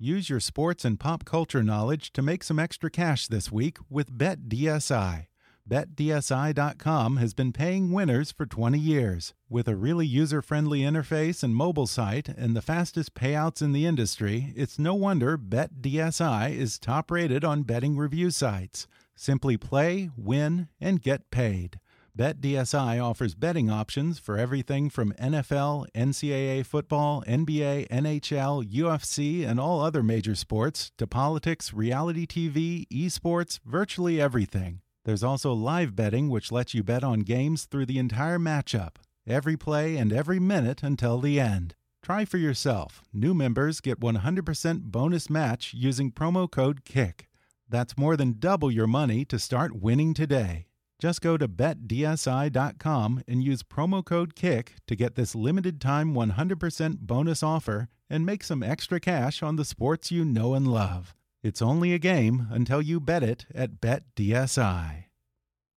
[0.00, 4.16] Use your sports and pop culture knowledge to make some extra cash this week with
[4.16, 5.26] BetDSI.
[5.68, 9.34] BetDSI.com has been paying winners for 20 years.
[9.48, 13.86] With a really user friendly interface and mobile site and the fastest payouts in the
[13.86, 18.86] industry, it's no wonder BetDSI is top rated on betting review sites.
[19.16, 21.80] Simply play, win, and get paid.
[22.18, 29.80] BetDSI offers betting options for everything from NFL, NCAA football, NBA, NHL, UFC, and all
[29.80, 34.80] other major sports to politics, reality TV, esports, virtually everything.
[35.04, 39.56] There's also live betting, which lets you bet on games through the entire matchup, every
[39.56, 41.76] play, and every minute until the end.
[42.02, 43.04] Try for yourself.
[43.12, 47.28] New members get 100% bonus match using promo code KICK.
[47.68, 50.67] That's more than double your money to start winning today.
[50.98, 56.98] Just go to betdsi.com and use promo code KICK to get this limited time 100%
[57.00, 61.14] bonus offer and make some extra cash on the sports you know and love.
[61.42, 65.04] It's only a game until you bet it at BetDSI.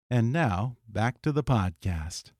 [0.08, 2.30] And now, back to the podcast.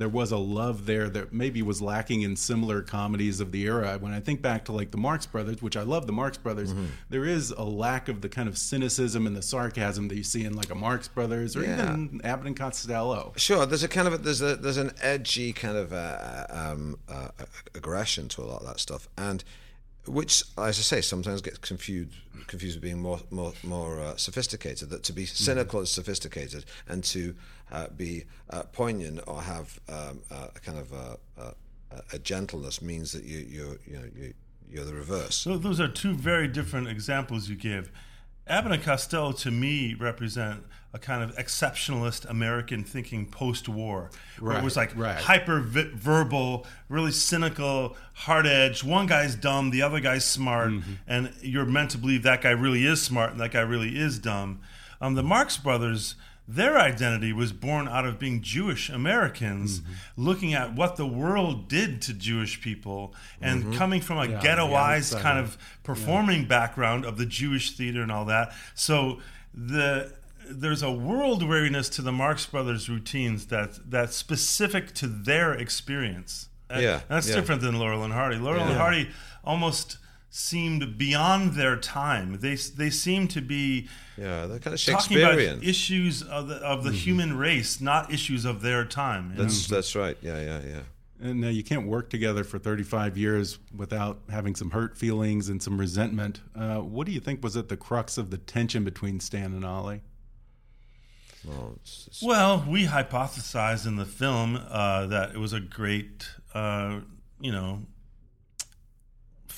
[0.00, 3.98] There was a love there that maybe was lacking in similar comedies of the era.
[4.00, 6.74] When I think back to like the Marx Brothers, which I love the Marx Brothers,
[7.10, 10.44] there is a lack of the kind of cynicism and the sarcasm that you see
[10.44, 11.82] in like a Marx Brothers or Yeah.
[11.92, 13.34] even Abbott and Costello.
[13.36, 16.98] Sure, there's a kind of a, there's a there's an edgy kind of uh, um,
[17.08, 17.28] uh,
[17.74, 19.44] aggression to a lot of that stuff, and
[20.10, 22.12] which, as I say, sometimes gets confused
[22.46, 24.90] confused with being more more more uh, sophisticated.
[24.90, 27.34] That to be cynical is sophisticated, and to
[27.70, 31.54] uh, be uh, poignant or have um, a kind of a, a,
[32.14, 34.34] a, gentleness means that you you you know you
[34.68, 35.36] you're the reverse.
[35.36, 37.90] So those are two very different examples you give.
[38.50, 44.10] Abbott and Costello to me represent a kind of exceptionalist American thinking post-war,
[44.40, 45.16] where Right, it was like right.
[45.16, 48.82] hyper-verbal, really cynical, hard edged.
[48.82, 50.92] One guy's dumb, the other guy's smart, Mm-hmm.
[51.06, 54.18] and you're meant to believe that guy really is smart and that guy really is
[54.18, 54.60] dumb.
[55.00, 56.16] Um, the Marx Brothers.
[56.54, 59.92] Their identity was born out of being Jewish Americans, Mm-hmm.
[60.28, 64.32] looking at what the world did to Jewish people, and coming from a Mm-hmm.
[64.32, 68.52] Yeah, ghettoized the kind of performing background of the Jewish theater and all that.
[68.74, 69.18] So
[69.54, 70.12] the
[70.52, 76.48] there's a world weariness to the Marx Brothers routines that that's specific to their experience.
[76.68, 77.36] And Yeah, that's yeah.
[77.36, 78.36] different than Laurel and Hardy.
[78.36, 79.10] Laurel and Hardy
[79.44, 79.98] almost
[80.30, 82.38] seemed beyond their time.
[82.40, 86.84] They they seem to be Yeah, they're kind of talking about issues of the of
[86.84, 89.32] the human race, not issues of their time.
[89.32, 89.42] you know?
[89.42, 90.16] That's that's right.
[90.22, 90.80] Yeah, yeah, yeah.
[91.22, 95.62] And uh, you can't work together for 35 years without having some hurt feelings and
[95.62, 96.40] some resentment.
[96.56, 99.62] Uh, what do you think was at the crux of the tension between Stan and
[99.62, 100.00] Ollie?
[101.44, 106.26] Well, it's, it's, Well, we hypothesized in the film uh, that it was a great,
[106.54, 107.00] uh,
[107.38, 107.82] you know,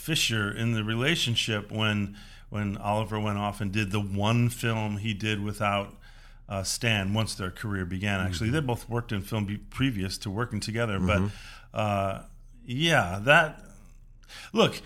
[0.02, 2.16] fissure in the relationship when
[2.50, 5.94] when Oliver went off and did the one film he did without
[6.48, 8.20] uh, Stan once their career began.
[8.20, 11.22] Actually, they both worked in film be- previous to working together, but
[11.78, 12.22] uh,
[12.66, 13.64] yeah, that
[14.52, 14.80] look.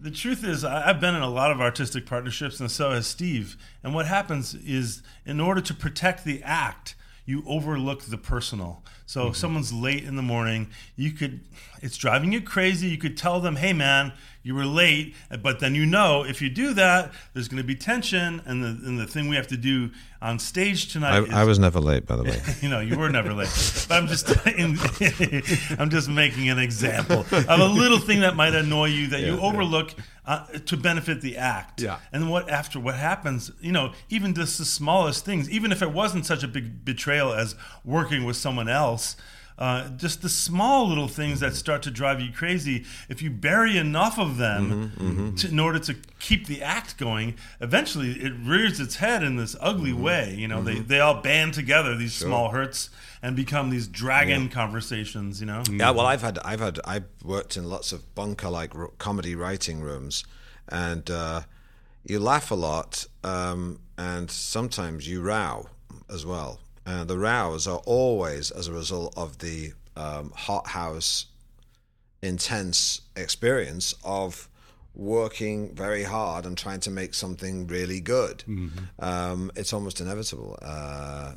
[0.00, 3.06] The truth is, I- I've been in a lot of artistic partnerships, and so has
[3.06, 3.56] Steve.
[3.82, 6.94] And what happens is, in order to protect the act,
[7.28, 8.82] you overlook the personal.
[9.04, 9.34] So if mm-hmm.
[9.34, 11.40] someone's late in the morning, you could,
[11.82, 12.88] it's driving you crazy.
[12.88, 15.14] You could tell them, hey man, you were late.
[15.42, 18.40] But then you know if you do that, there's going to be tension.
[18.46, 19.90] And the, and the thing we have to do
[20.22, 22.40] on stage tonight is I, I was never late, by the way.
[22.62, 23.50] you know, you were never late.
[23.88, 24.26] But I'm just,
[25.78, 29.34] I'm just making an example of a little thing that might annoy you that you
[29.34, 30.04] Yeah.
[30.28, 31.80] Uh, to benefit the act.
[31.80, 31.98] Yeah.
[32.12, 35.90] And what after what happens, you know, even just the smallest things, even if it
[35.90, 39.16] wasn't such a big betrayal as working with someone else.
[39.60, 42.84] Uh, just the small little things that start to drive you crazy.
[43.08, 44.92] If you bury enough of them
[45.36, 49.56] To, in order to keep the act going, eventually it rears its head in this
[49.58, 50.32] ugly way.
[50.38, 52.90] You know, they, they all band together, these small hurts,
[53.22, 55.40] and become these dragon conversations.
[55.40, 58.92] You know, Yeah, well, I've had, I've had, I've worked in lots of bunker-like ro-
[58.98, 60.24] comedy writing rooms,
[60.68, 61.42] and uh,
[62.04, 65.68] you laugh a lot, um, and sometimes you row
[66.08, 66.60] as well.
[66.86, 71.26] And the rows are always as a result of the um, hothouse,
[72.22, 74.48] intense experience of
[74.94, 78.42] working very hard and trying to make something really good.
[78.98, 80.58] Um, it's almost inevitable.
[80.62, 81.34] Uh,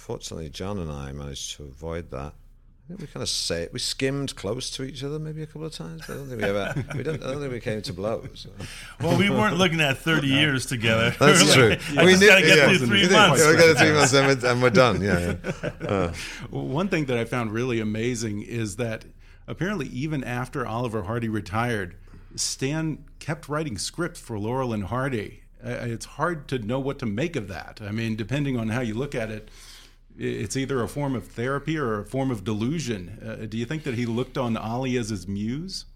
[0.00, 2.32] fortunately, John and I managed to avoid that.
[2.32, 5.64] I think we kind of say we skimmed close to each other maybe a couple
[5.64, 6.02] of times.
[6.08, 6.84] But I don't think we ever.
[6.96, 8.48] We don't, I don't think we came to blows.
[9.00, 11.14] well, we weren't looking at thirty years together.
[11.20, 11.68] That's We true.
[11.68, 13.40] like, I just gotta get through three months.
[13.44, 15.00] Yeah, we got to three months and we're, and we're done.
[15.02, 15.36] Yeah,
[15.80, 16.12] yeah.
[16.50, 19.04] Well, one thing that I found really amazing is that
[19.46, 21.94] apparently, even after Oliver Hardy retired,
[22.34, 25.42] Stan kept writing scripts for Laurel and Hardy.
[25.64, 27.80] Uh, it's hard to know what to make of that.
[27.82, 29.50] I mean, depending on how you look at it, i-
[30.20, 33.18] it's either a form of therapy or a form of delusion.
[33.24, 35.86] Uh, do you think that he looked on Ollie as his muse?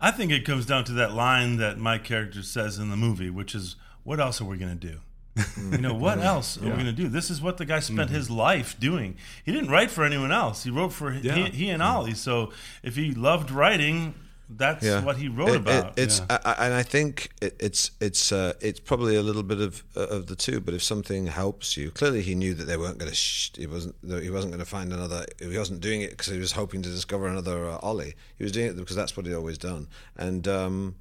[0.00, 3.30] I think it comes down to that line that my character says in the movie,
[3.30, 4.98] which is, "What else are we going to do?"
[5.70, 7.08] you know, what else are we going to do?
[7.08, 9.16] This is what the guy spent his life doing.
[9.44, 10.64] He didn't write for anyone else.
[10.64, 11.34] He wrote for Yeah.
[11.34, 12.14] he, he and Ollie.
[12.14, 14.14] So if he loved writing,
[14.56, 15.04] that's yeah.
[15.04, 15.98] what he wrote It- it- about.
[15.98, 19.60] it's I, I- and I think it, it's it's uh, it's probably a little bit
[19.60, 20.60] of uh, of the two.
[20.60, 23.14] But if something helps you, clearly he knew that they weren't going to.
[23.16, 23.94] Sh- he wasn't.
[24.02, 25.24] He wasn't going to find another.
[25.38, 28.14] He wasn't doing it because he was hoping to discover another uh, Ollie.
[28.36, 29.86] He was doing it because that's what he'd always done.
[30.16, 30.96] And um,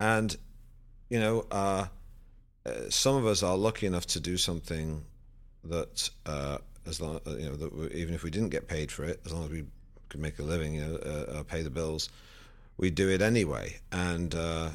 [0.00, 0.36] and
[1.08, 1.86] you know, uh,
[2.66, 5.04] uh, some of us are lucky enough to do something
[5.64, 9.04] that uh, as long you know that we, even if we didn't get paid for
[9.04, 9.64] it, as long as we
[10.08, 12.08] could make a living, you know, uh, uh, pay the bills,
[12.78, 13.78] we do it anyway.
[13.92, 14.70] And uh,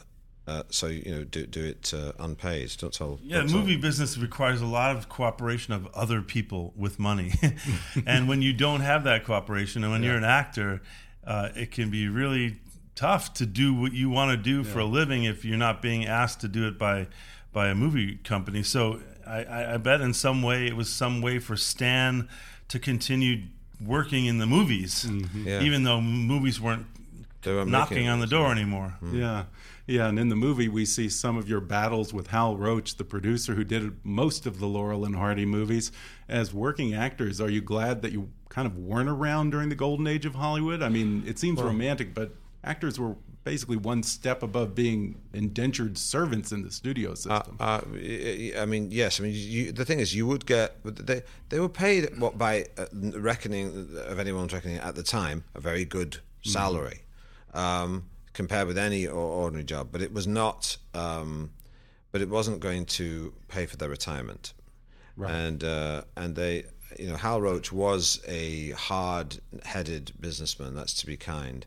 [0.47, 2.71] uh, so you know, do do it uh, unpaid.
[2.77, 3.19] Don't tell.
[3.23, 7.33] Yeah, don't tell- movie business requires a lot of cooperation of other people with money,
[8.05, 10.81] and when you don't have that cooperation, and when you're an actor,
[11.25, 12.57] uh, it can be really
[12.95, 16.05] tough to do what you want to do for a living if you're not being
[16.05, 17.07] asked to do it by
[17.53, 18.63] by a movie company.
[18.63, 22.27] So I, I, I bet in some way it was some way for Stan
[22.67, 23.43] to continue
[23.83, 25.61] working in the movies, Yeah.
[25.61, 26.85] even though movies weren't
[27.45, 28.95] knocking on the door anymore.
[29.11, 29.45] Yeah.
[29.85, 33.03] Yeah, and in the movie we see some of your battles with Hal Roach, the
[33.03, 35.91] producer who did most of the Laurel and Hardy movies.
[36.29, 40.07] As working actors, are you glad that you kind of weren't around during the golden
[40.07, 40.81] age of Hollywood?
[40.81, 46.53] I mean, it seems romantic, but actors were basically one step above being indentured servants
[46.53, 47.57] in the studio system.
[47.59, 49.19] Uh, I I mean, yes.
[49.19, 52.67] I mean, you, the thing is, you would get they they were paid what by
[52.77, 57.01] uh, reckoning of anyone's reckoning at the time a very good salary
[57.53, 60.77] um, compared with any ordinary job, but it was not.
[60.93, 61.51] Um,
[62.11, 64.53] but it wasn't going to pay for their retirement,
[65.29, 66.65] and uh, and they.
[66.99, 70.75] You know, Hal Roach was a hard-headed businessman.
[70.75, 71.65] That's to be kind,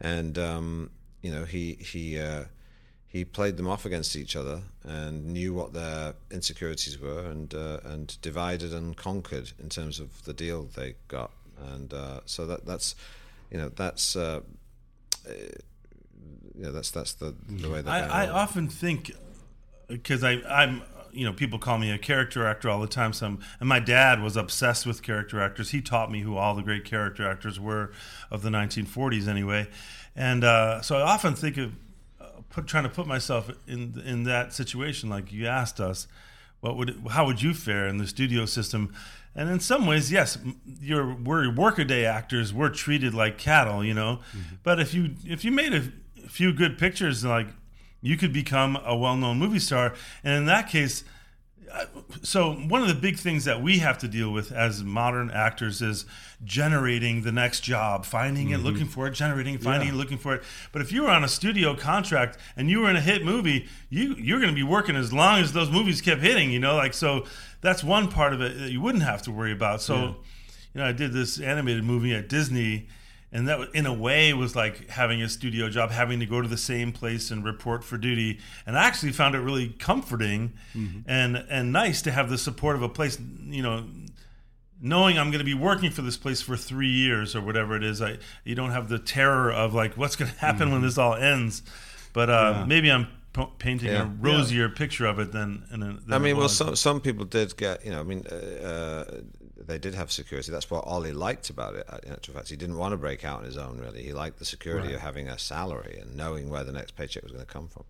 [0.00, 0.90] and um,
[1.20, 2.44] you know he he uh,
[3.06, 7.80] he played them off against each other and knew what their insecurities were and uh,
[7.84, 11.30] and divided and conquered in terms of the deal they got
[11.74, 12.94] and uh, so that that's
[13.50, 14.40] you know that's uh,
[15.28, 15.32] uh,
[16.54, 19.12] you that's that's the the way that I, I often think
[19.88, 20.82] because I I'm
[21.12, 23.12] you know people call me a character actor all the time.
[23.12, 25.70] Some and my dad was obsessed with character actors.
[25.70, 27.92] He taught me who all the great character actors were
[28.30, 29.68] of the 1940s anyway,
[30.16, 31.72] and uh, so I often think of
[32.20, 35.08] uh, put, trying to put myself in in that situation.
[35.08, 36.06] Like you asked us,
[36.60, 38.94] what would how would you fare in the studio system?
[39.34, 40.38] And in some ways, yes,
[40.80, 42.52] your we're workaday actors.
[42.52, 44.20] We're treated like cattle, you know.
[44.62, 47.48] But if you if you made a few good pictures, like
[48.00, 51.04] you could become a well-known movie star, and in that case,
[51.72, 51.86] uh,
[52.22, 55.80] so one of the big things that we have to deal with as modern actors
[55.80, 56.04] is
[56.44, 60.42] generating the next job, finding it, looking for it, generating, finding it, looking for it.
[60.72, 63.68] But if you were on a studio contract and you were in a hit movie,
[63.88, 66.50] you you're going to be working as long as those movies kept hitting.
[66.50, 67.24] You know, like so
[67.62, 69.80] that's one part of it that you wouldn't have to worry about.
[69.80, 69.94] So,
[70.74, 72.88] you know, I did this animated movie at Disney
[73.32, 76.48] and that in a way was like having a studio job having to go to
[76.48, 78.38] the same place and report for duty.
[78.66, 80.52] And i actually found it really comforting
[81.06, 83.86] and and nice to have the support of a place you know
[84.80, 87.82] knowing i'm going to be working for this place for three years or whatever it
[87.84, 88.02] is.
[88.02, 91.14] I you don't have the terror of like what's going to happen when this all
[91.14, 91.62] ends.
[92.12, 93.06] But uh, maybe i'm
[93.58, 94.02] painting Yeah.
[94.02, 97.56] a rosier picture of it than, than, than I mean, well, some some people did
[97.56, 99.20] get, you know, I mean, uh, uh,
[99.56, 100.50] they did have security.
[100.52, 101.86] That's what Ollie liked about it.
[102.04, 103.78] In actual fact, he didn't want to break out on his own.
[103.78, 107.22] Really, he liked the security of having a salary and knowing where the next paycheck
[107.22, 107.84] was going to come from.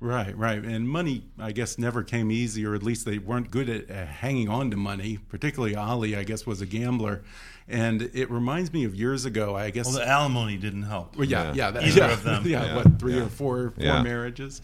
[0.00, 0.62] Right, right.
[0.62, 4.04] And money, I guess, never came easy, or at least they weren't good at uh,
[4.06, 5.18] hanging on to money.
[5.28, 7.22] Particularly Ollie, I guess, was a gambler.
[7.66, 9.86] And it reminds me of years ago, I guess.
[9.86, 11.52] well the alimony didn't help Well, yeah, Yeah.
[11.54, 12.42] yeah, that, Either yeah, of them.
[12.46, 12.76] Yeah, Yeah.
[12.76, 13.22] what three Yeah.
[13.24, 14.02] or four, four Yeah.
[14.02, 14.60] marriages?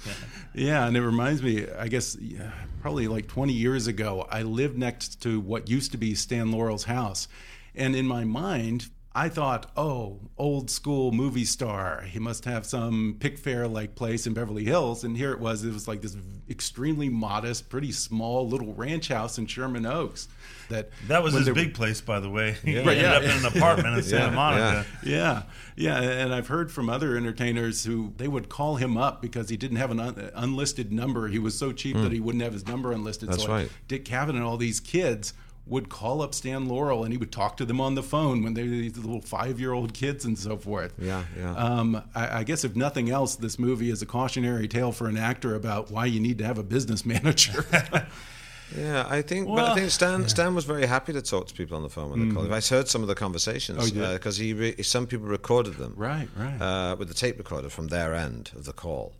[0.53, 0.87] Yeah.
[0.87, 1.67] and it reminds me.
[1.71, 2.51] I guess yeah,
[2.83, 6.85] probably like twenty years ago, I lived next to what used to be Stan Laurel's
[6.85, 7.27] house,
[7.75, 8.91] and in my mind.
[9.13, 12.03] I thought, oh, old school movie star.
[12.03, 15.03] He must have some Pickfair like place in Beverly Hills.
[15.03, 15.65] And here it was.
[15.65, 16.17] It was like this
[16.49, 20.29] extremely modest, pretty small little ranch house in Sherman Oaks.
[20.69, 23.13] That that was his there- big place by the way he Right, ended yeah.
[23.15, 25.43] up in an apartment in santa Yeah, monica Yeah,
[25.75, 29.57] yeah, and I've heard from other entertainers who they would call him up because he
[29.57, 31.27] didn't have an un- unlisted number.
[31.27, 32.05] He was so cheap hmm.
[32.05, 33.31] that he wouldn't have his number unlisted.
[33.31, 33.73] That's so like, right.
[33.89, 35.35] Dick Cavett and all these kids
[35.67, 38.55] would call up Stan Laurel and he would talk to them on the phone when
[38.55, 40.93] they were these little five-year-old kids and so forth.
[40.99, 41.55] Yeah, yeah.
[41.55, 45.17] Um, I, I guess if nothing else, this movie is a cautionary tale for an
[45.17, 47.65] actor about why you need to have a business manager.
[48.77, 51.55] Yeah, I think, but Well- I think Stan Stan was very happy to talk to
[51.55, 52.53] people on the phone when they called him.
[52.53, 54.13] I heard some of the Oh, conversations you did?
[54.13, 56.61] because he re- some people recorded them, right, right.
[56.63, 59.13] uh, with the tape recorder from their end of the call,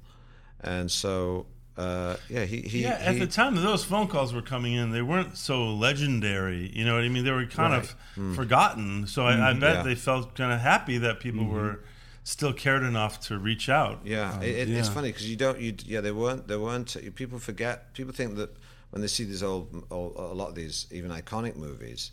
[0.61, 1.47] and so
[1.81, 4.75] uh, yeah, he, he Yeah, at he- the time that those phone calls were coming
[4.75, 6.71] in, they weren't so legendary.
[6.75, 7.25] You know what I mean?
[7.25, 8.35] They were kind of hmm.
[8.35, 9.07] forgotten.
[9.07, 9.83] So I, I hmm, bet Yeah.
[9.83, 11.55] they felt kind of happy that people mm-hmm.
[11.55, 11.81] were
[12.23, 14.01] still cared enough to reach out.
[14.05, 15.59] Yeah, um, it, it, it's funny because you don't.
[15.59, 16.49] You yeah, they weren't.
[16.49, 16.95] They weren't.
[17.15, 17.95] People forget.
[17.95, 18.55] People think that
[18.91, 22.13] when they see these old, old a lot of these even iconic movies,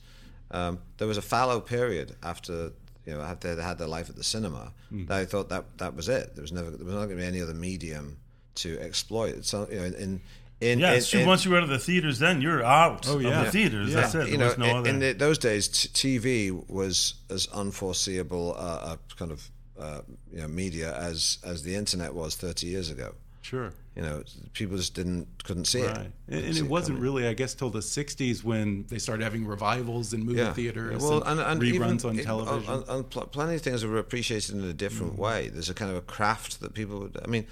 [0.52, 2.72] um, there was a fallow period after
[3.06, 4.72] you know after they had their life at the cinema.
[4.90, 5.08] Hmm.
[5.08, 6.36] They thought that that was it.
[6.36, 6.72] There was never.
[6.72, 8.18] There was not going to be any other medium
[8.58, 9.46] to exploit.
[9.46, 10.22] So you know, in in,
[10.62, 13.08] in Yeah, in, it's in- Once you were out of the theaters, then you're out
[13.08, 13.44] Oh, of yeah.
[13.44, 13.90] the theaters.
[13.90, 14.02] Yeah.
[14.02, 14.18] That's it.
[14.20, 14.90] There you know, was no in, other.
[14.90, 20.02] in the, those days, t- TV was as unforeseeable uh, a kind of uh,
[20.34, 23.14] you know media as as the internet was 30 years ago.
[23.42, 23.72] sure.
[23.96, 24.22] You know,
[24.54, 25.88] people just didn't couldn't see it.
[25.88, 25.98] Right.
[25.98, 27.02] And, Couldn't and see it wasn't coming.
[27.04, 30.54] really, I guess, till the '60s when they started having revivals in movie yeah.
[30.54, 32.74] theaters, Well, and, and, and reruns even, on it- television.
[32.74, 35.22] And, and pl- plenty of things were appreciated in a different Mm-hmm.
[35.22, 35.50] way.
[35.50, 37.00] There's a kind of a craft that people.
[37.00, 37.48] Would, I mean,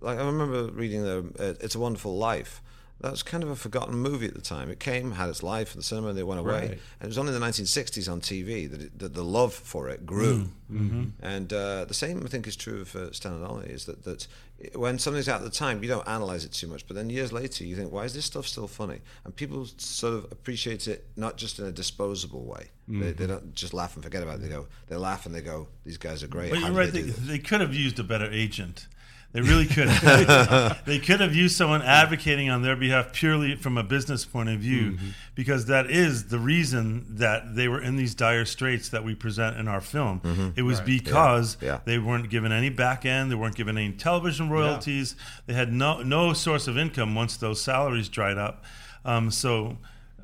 [0.00, 2.62] like I remember reading the uh, "It's a Wonderful Life."
[3.00, 4.68] that was kind of a forgotten movie at the time.
[4.68, 6.52] It came, had its life in the cinema, and it went away.
[6.52, 6.70] Right.
[6.70, 9.88] And it was only in the 1960s on TV that, it, that the love for
[9.88, 10.50] it grew.
[10.70, 11.04] Mm-hmm.
[11.22, 14.04] And uh, the same, I think, is true of uh, Stan and Ollie, is that,
[14.04, 14.28] that
[14.74, 16.86] when something's out at the time, you don't analyze it too much.
[16.86, 19.00] But then years later, you think, why is this stuff still funny?
[19.24, 22.68] And people sort of appreciate it not just in a disposable way.
[22.86, 24.42] They, they don't just laugh and forget about it.
[24.42, 26.50] They go, they laugh and they go, these guys are great.
[26.50, 26.92] But How you're right.
[26.92, 28.88] they They, they could have used a better agent.
[29.32, 29.88] They really could.
[29.88, 30.84] have.
[30.86, 34.58] they could have used someone advocating on their behalf purely from a business point of
[34.58, 35.08] view, Mm-hmm.
[35.36, 39.56] because that is the reason that they were in these dire straits that we present
[39.56, 40.52] in our film.
[40.56, 41.64] It was because Mm-hmm.
[41.64, 41.78] Yeah.
[41.84, 45.14] they weren't given any back end, they weren't given any television royalties,
[45.46, 48.64] they had no no source of income once those salaries dried up.
[49.04, 49.78] Um, so,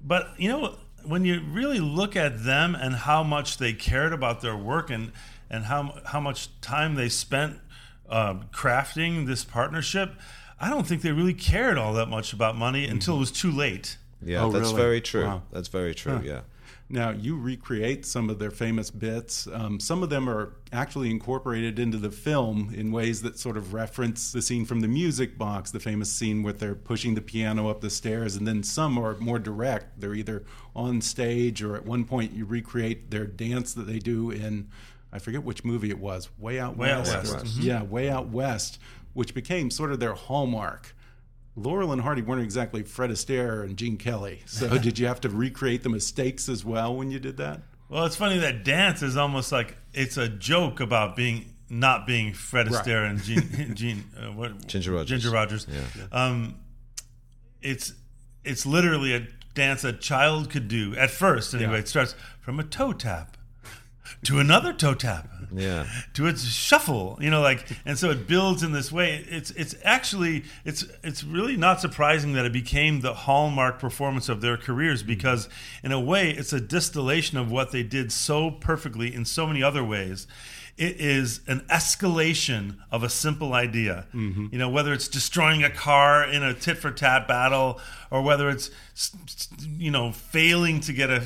[0.04, 4.40] but you know, when you really look at them and how much they cared about
[4.40, 5.12] their work and
[5.48, 7.61] and how how much time they spent
[8.09, 10.12] uh, crafting this partnership,
[10.61, 13.50] I don't think they really cared all that much about money until it was too
[13.50, 13.98] late.
[14.22, 14.76] Yeah, Oh, that's really?
[14.82, 15.24] very true.
[15.24, 15.42] Wow.
[15.52, 16.40] That's very true, yeah.
[16.88, 19.48] Now, you recreate some of their famous bits.
[19.52, 23.74] Um, some of them are actually incorporated into the film in ways that sort of
[23.74, 27.68] reference the scene from the music box, the famous scene where they're pushing the piano
[27.68, 28.36] up the stairs.
[28.36, 30.00] And then some are more direct.
[30.00, 30.44] They're either
[30.76, 34.68] on stage or at one point you recreate their dance that they do in,
[35.12, 37.34] I forget which movie it was, Way Out Way Out West.
[37.34, 37.57] West.
[37.57, 38.78] Yeah, Way Out West,
[39.14, 40.94] which became sort of their hallmark.
[41.59, 44.42] Laurel and Hardy weren't exactly Fred Astaire and Gene Kelly.
[44.44, 47.62] So did you have to recreate the mistakes as well when you did that?
[47.88, 52.32] Well, it's funny that dance is almost like it's a joke about being not being
[52.34, 52.84] Fred Right.
[52.84, 55.09] Astaire and Gene, Gene uh, what, Ginger Rogers.
[55.09, 55.66] Ginger Rogers.
[56.12, 56.57] Um,
[57.62, 57.92] it's
[58.44, 61.54] it's literally a dance a child could do at first.
[61.54, 61.78] Anyway, Yeah.
[61.78, 63.36] it starts from a toe tap
[64.24, 65.86] to another toe tap Yeah.
[66.14, 69.24] to its shuffle you know like and so it builds in this way.
[69.28, 74.40] It's it's actually it's it's really not surprising that it became the hallmark performance of
[74.40, 75.09] their careers hmm.
[75.09, 75.48] because
[75.82, 79.62] in a way it's a distillation of what they did so perfectly in so many
[79.62, 80.26] other ways
[80.79, 84.07] it is an escalation of a simple idea.
[84.14, 84.49] Mm-hmm.
[84.53, 88.49] You know whether it's destroying a car in a tit for tat battle or whether
[88.51, 88.70] it's
[89.79, 91.22] you know failing to get a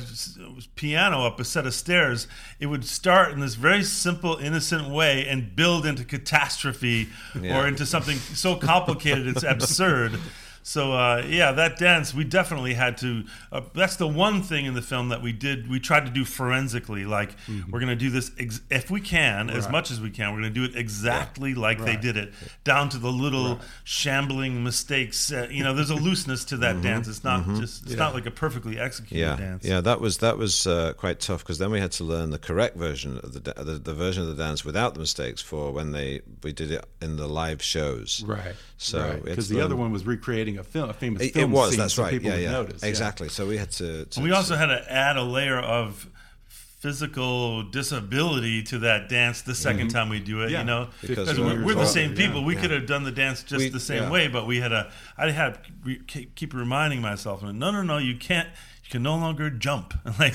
[0.75, 2.27] piano up a set of stairs
[2.59, 7.07] it would start in this very simple innocent way and build into catastrophe
[7.39, 7.57] Yeah.
[7.59, 10.19] or into something so complicated it's absurd
[10.63, 14.73] so uh, yeah that dance we definitely had to uh, that's the one thing in
[14.73, 17.35] the film that we did we tried to do forensically like
[17.69, 20.41] we're going to do this ex- if we can as much as we can we're
[20.41, 22.33] going to do it exactly like they did it
[22.63, 27.07] down to the little shambling mistakes uh, you know there's a looseness to that dance
[27.07, 29.65] it's not just it's not like a perfectly executed Yeah, dance.
[29.65, 32.39] Yeah, that was that was uh, quite tough because then we had to learn the
[32.39, 35.71] correct version of the, da- the the version of the dance without the mistakes for
[35.71, 38.23] when they we did it in the live shows.
[38.25, 38.55] Right.
[38.83, 41.51] So because to the other one was recreating a film, a famous It, it film
[41.51, 41.69] was.
[41.71, 42.11] scene, That's so right.
[42.11, 42.51] People Yeah, would yeah.
[42.51, 42.81] notice.
[42.81, 42.89] yeah.
[42.89, 43.29] Exactly.
[43.29, 44.05] So we had to.
[44.05, 46.07] to we also had to add a layer of
[46.79, 49.87] physical disability to that dance the 2nd mm-hmm.
[49.89, 50.49] time we do it.
[50.49, 50.59] Yeah.
[50.61, 52.25] You know, Because because we're we're, the same yeah.
[52.25, 52.43] people.
[52.43, 52.61] We Yeah.
[52.61, 54.09] could have done the dance just We- the same yeah.
[54.11, 54.91] way, but we had a.
[55.17, 55.95] I had to
[56.35, 58.49] keep reminding myself, no, no, no, you can't.
[58.83, 60.33] You can no longer jump like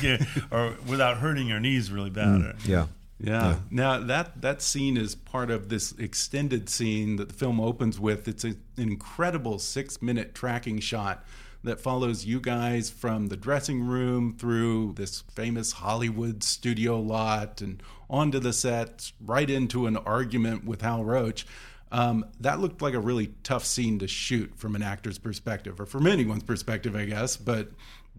[0.52, 2.28] or without hurting your knees really bad.
[2.28, 2.54] Mm.
[2.54, 2.86] or- Yeah.
[3.18, 3.56] Yeah.
[3.70, 8.28] Now that that scene is part of this extended scene that the film opens with.
[8.28, 11.24] It's an incredible six-minute tracking shot
[11.64, 17.82] that follows you guys from the dressing room through this famous Hollywood studio lot and
[18.08, 21.46] onto the set, right into an argument with Hal Roach.
[21.90, 25.86] Um, that looked like a really tough scene to shoot from an actor's perspective, or
[25.86, 27.36] from anyone's perspective, I guess.
[27.36, 27.70] But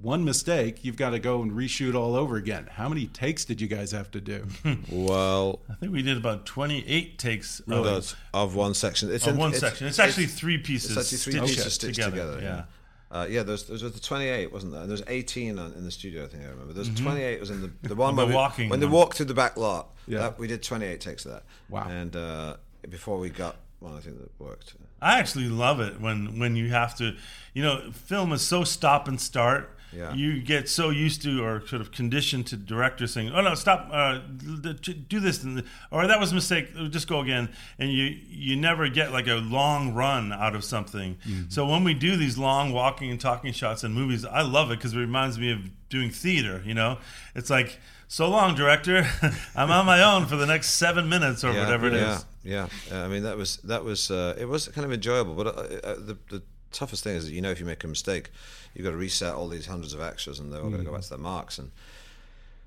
[0.02, 2.68] one mistake, you've got to go and reshoot all over again.
[2.72, 4.46] How many takes did you guys have to do?
[4.92, 9.12] Well, I think we did about twenty eight takes of, that's of one section.
[9.12, 9.88] It's of in- one it's- section.
[9.88, 10.92] It's actually three pieces.
[10.96, 12.40] It's actually three stitched pieces stitched together.
[12.42, 12.64] Yeah.
[13.10, 14.82] Uh, yeah, there's there's the 28, wasn't there?
[14.82, 16.74] And there's 18 on, in the studio, I think I remember.
[16.74, 18.18] There's 28 was in the the one Mm-hmm.
[18.18, 18.96] The where we- walking when they one.
[18.96, 19.96] walked through the back lot.
[20.08, 20.20] Yeah.
[20.20, 21.44] that- we did 28 takes of that.
[21.70, 21.88] Wow.
[21.90, 22.58] And uh,
[22.90, 24.76] before we got one, I think that worked.
[25.02, 27.16] I actually love it when when you have to,
[27.54, 29.74] you know, film is so stop and start.
[29.94, 30.14] Yeah.
[30.14, 33.90] You get so used to or sort of conditioned to directors saying, "Oh no, stop,
[33.92, 35.46] uh, do this,"
[35.92, 36.74] or that was a mistake.
[36.90, 41.18] Just go again, and you you never get like a long run out of something.
[41.28, 41.50] Mm-hmm.
[41.50, 44.78] So when we do these long walking and talking shots in movies, I love it
[44.78, 45.60] because it reminds me of
[45.90, 46.62] doing theater.
[46.66, 46.98] You know,
[47.36, 47.80] it's like.
[48.10, 49.06] So long, director.
[49.54, 52.26] I'm on my own for the next seven minutes or whatever it is.
[52.42, 55.48] yeah, Yeah, I mean that was that was uh, it was kind of enjoyable, but
[55.48, 58.30] uh, uh, the the toughest thing is that you know if you make a mistake,
[58.74, 60.94] you've got to reset all these hundreds of extras, and they're all going to go
[60.94, 61.72] back to their marks, and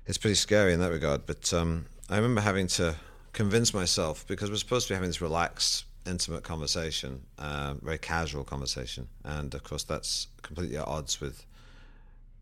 [0.05, 1.25] it's pretty scary in that regard.
[1.25, 2.95] But um, I remember having to
[3.33, 8.43] convince myself because we're supposed to be having this relaxed intimate conversation, um, very casual
[8.43, 11.45] conversation, and of course that's completely at odds with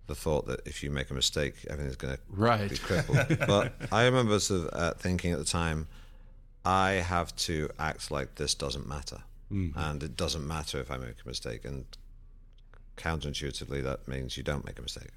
[0.08, 2.68] the thought that if you make a mistake, everything's going to Right.
[2.70, 3.20] be crippled.
[3.48, 5.88] but I remember sort of uh, thinking at the time,
[6.66, 9.22] I have to act like this doesn't matter,
[9.52, 11.86] and it doesn't matter if I make a mistake, and
[12.98, 15.10] counterintuitively that means you don't make a mistake.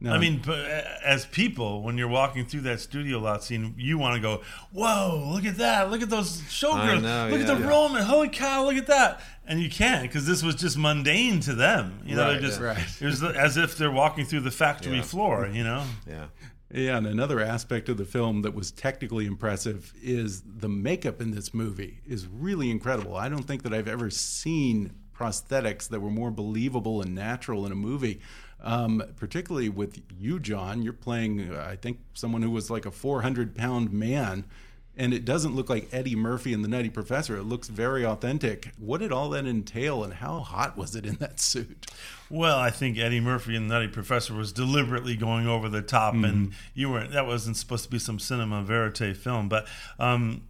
[0.00, 3.74] Now, I mean, but uh, as people, when you're walking through that studio lot scene,
[3.78, 4.42] you want to go,
[4.72, 5.30] "Whoa!
[5.32, 5.92] Look at that!
[5.92, 7.02] Look at those showgirls!
[7.02, 7.54] know, look at yeah.
[7.54, 8.02] the Roman!
[8.02, 8.64] Holy cow!
[8.64, 12.00] Look at that!" And you can't because this was just mundane to them.
[12.04, 12.78] You know, Right, they're just right.
[13.00, 15.02] it was as if they're walking through the factory Yeah.
[15.02, 15.46] floor.
[15.52, 16.26] You know, Yeah.
[16.72, 21.32] Yeah, and another aspect of the film that was technically impressive is the makeup in
[21.32, 23.14] this movie is really incredible.
[23.14, 27.72] I don't think that I've ever seen prosthetics that were more believable and natural in
[27.72, 28.20] a movie.
[28.62, 32.90] Um, particularly with you, John, you're playing, uh, I think, someone who was like a
[32.90, 34.46] 400 pound man,
[34.96, 37.36] and it doesn't look like Eddie Murphy and the Nutty Professor.
[37.36, 38.72] It looks very authentic.
[38.78, 41.86] What did all that entail, and how hot was it in that suit?
[42.28, 46.14] Well, I think Eddie Murphy and the Nutty Professor was deliberately going over the top,
[46.14, 47.12] and you weren't.
[47.12, 49.66] That wasn't supposed to be some cinema verite film, but
[49.98, 50.42] um,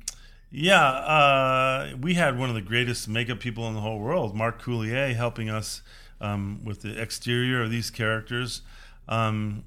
[0.50, 4.60] yeah, uh, we had one of the greatest makeup people in the whole world, Mark
[4.60, 5.82] Coulier, helping us
[6.20, 8.62] um, with the exterior of these characters,
[9.08, 9.62] um,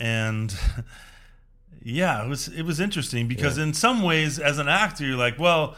[0.00, 0.52] and.
[1.82, 5.38] Yeah, it was it was interesting because in some ways, as an actor, you're like,
[5.38, 5.76] well,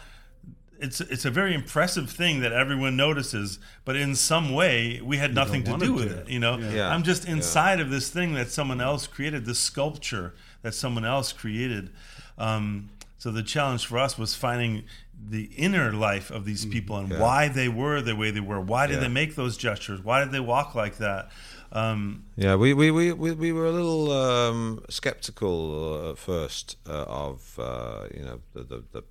[0.81, 5.33] it's it's a very impressive thing that everyone notices, but in some way we had
[5.35, 6.19] nothing to wanted do with to.
[6.23, 6.29] it.
[6.29, 6.89] You know, Yeah.
[6.93, 11.33] I'm just inside of this thing that someone else created, this sculpture that someone else
[11.33, 11.91] created.
[12.37, 14.83] Um, so the challenge for us was finding
[15.25, 18.61] the inner life of these people and why they were the way they were.
[18.61, 19.01] Why did Yeah.
[19.03, 20.01] they make those gestures?
[20.03, 21.31] Why did they walk like that?
[21.73, 26.77] Um, Yeah, we we, we, we, we were a little um, skeptical uh, at first
[26.87, 29.05] uh, of uh, you know the, the the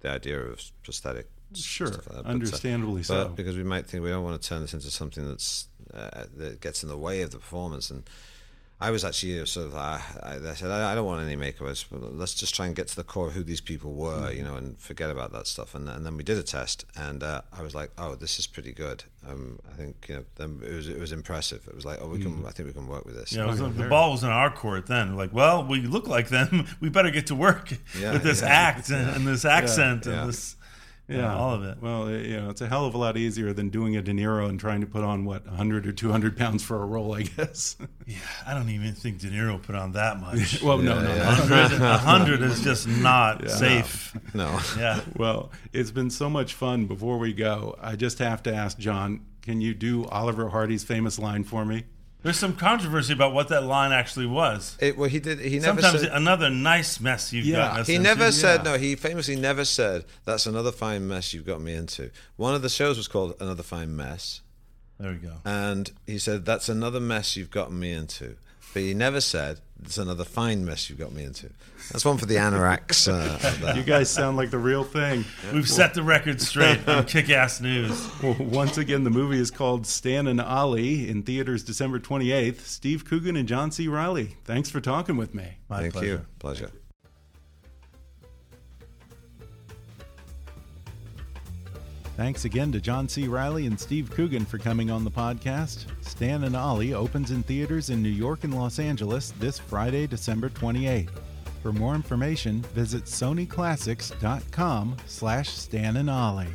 [0.00, 1.28] the idea of prosthetic.
[1.54, 3.28] Sure, like that, but, uh, understandably but so.
[3.28, 6.60] because we might think we don't want to turn this into something that's uh, that
[6.60, 7.90] gets in the way of the performance.
[7.90, 8.08] And
[8.80, 11.66] I was actually sort of uh, I, I said I, I don't want any makeup.
[11.68, 14.36] I let's just try and get to the core of who these people were, Mm.
[14.36, 15.74] you know, and forget about that stuff.
[15.74, 18.46] And, and then we did a test, and uh, I was like, oh, this is
[18.46, 19.04] pretty good.
[19.26, 21.66] Um, I think you know, then it was it was impressive.
[21.68, 22.22] It was like, oh, we Mm.
[22.22, 22.46] can.
[22.46, 23.32] I think we can work with this.
[23.32, 25.16] you know, it was- the ball was in our court then.
[25.16, 26.66] Like, well, we look like them.
[26.80, 28.48] We better get to work Yeah, with this yeah.
[28.48, 30.12] act and, and this accent yeah.
[30.20, 30.56] and this,
[31.08, 31.78] yeah, all of it.
[31.82, 34.48] Well, you know, it's a hell of a lot easier than doing a De Niro
[34.48, 37.76] and trying to put on what 100 or 200 pounds for a role, I guess.
[38.06, 40.62] Yeah, I don't even think De Niro put on that much.
[40.62, 44.14] well, no, no, A hundred- hundred is just not safe.
[44.34, 44.60] No.
[44.76, 45.00] Yeah.
[45.16, 46.84] Well, it's been so much fun.
[46.84, 51.18] Before we go, I just have to ask John, can you do Oliver Hardy's famous
[51.18, 51.84] line for me?
[52.24, 54.76] There's some controversy about what that line actually was.
[54.80, 55.38] It, well, he did.
[55.38, 56.12] He never Sometimes said.
[56.12, 57.56] another nice mess you've Yeah.
[57.58, 58.08] gotten us He into.
[58.08, 58.72] never said yeah.
[58.72, 58.78] no.
[58.78, 62.10] He famously never said that's another fine mess you've got me into.
[62.36, 64.40] One of the shows was called Another Fine Mess,
[64.98, 65.34] There we go.
[65.44, 68.36] and he said that's another mess you've gotten me into.
[68.72, 71.50] But he never said it's another fine mess you've got me into.
[71.92, 73.08] That's one for the anoraks.
[73.08, 73.74] Uh.
[73.74, 75.24] You guys sound like the real thing.
[75.52, 78.08] We've set the record straight on Kick Ass News.
[78.22, 82.60] Well, once again, the movie is called Stan and Ollie in theaters December 28th.
[82.60, 83.88] Steve Coogan and John C.
[83.88, 85.58] Reilly, thanks for talking with me.
[85.68, 86.06] My Thank pleasure.
[86.06, 86.26] you.
[86.38, 86.70] Pleasure.
[92.16, 93.26] Thanks again to John C.
[93.26, 95.86] Reilly and Steve Coogan for coming on the podcast.
[96.00, 100.48] Stan and Ollie opens in theaters in New York and Los Angeles this Friday, December
[100.48, 101.10] 28th.
[101.60, 106.54] For more information, visit sonyclassics.com slash Stan and Ollie.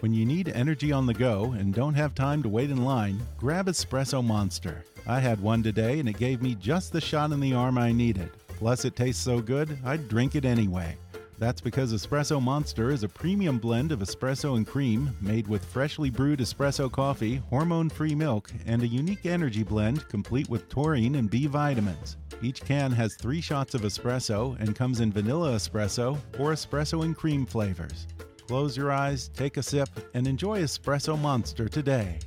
[0.00, 3.18] When you need energy on the go and don't have time to wait in line,
[3.38, 4.84] grab Espresso Monster.
[5.06, 7.92] I had one today and it gave me just the shot in the arm I
[7.92, 8.30] needed.
[8.58, 10.98] Plus, it tastes so good, I'd drink it anyway.
[11.38, 16.08] That's because Espresso Monster is a premium blend of espresso and cream made with freshly
[16.08, 21.28] brewed espresso coffee, hormone free milk, and a unique energy blend complete with taurine and
[21.28, 22.16] B vitamins.
[22.40, 27.14] Each can has three shots of espresso and comes in vanilla espresso or espresso and
[27.14, 28.06] cream flavors.
[28.46, 32.20] Close your eyes, take a sip, and enjoy Espresso Monster today.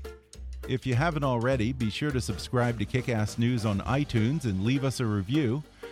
[0.67, 4.83] If you haven't already, be sure to subscribe to Kickass News on iTunes and leave
[4.83, 5.63] us a review.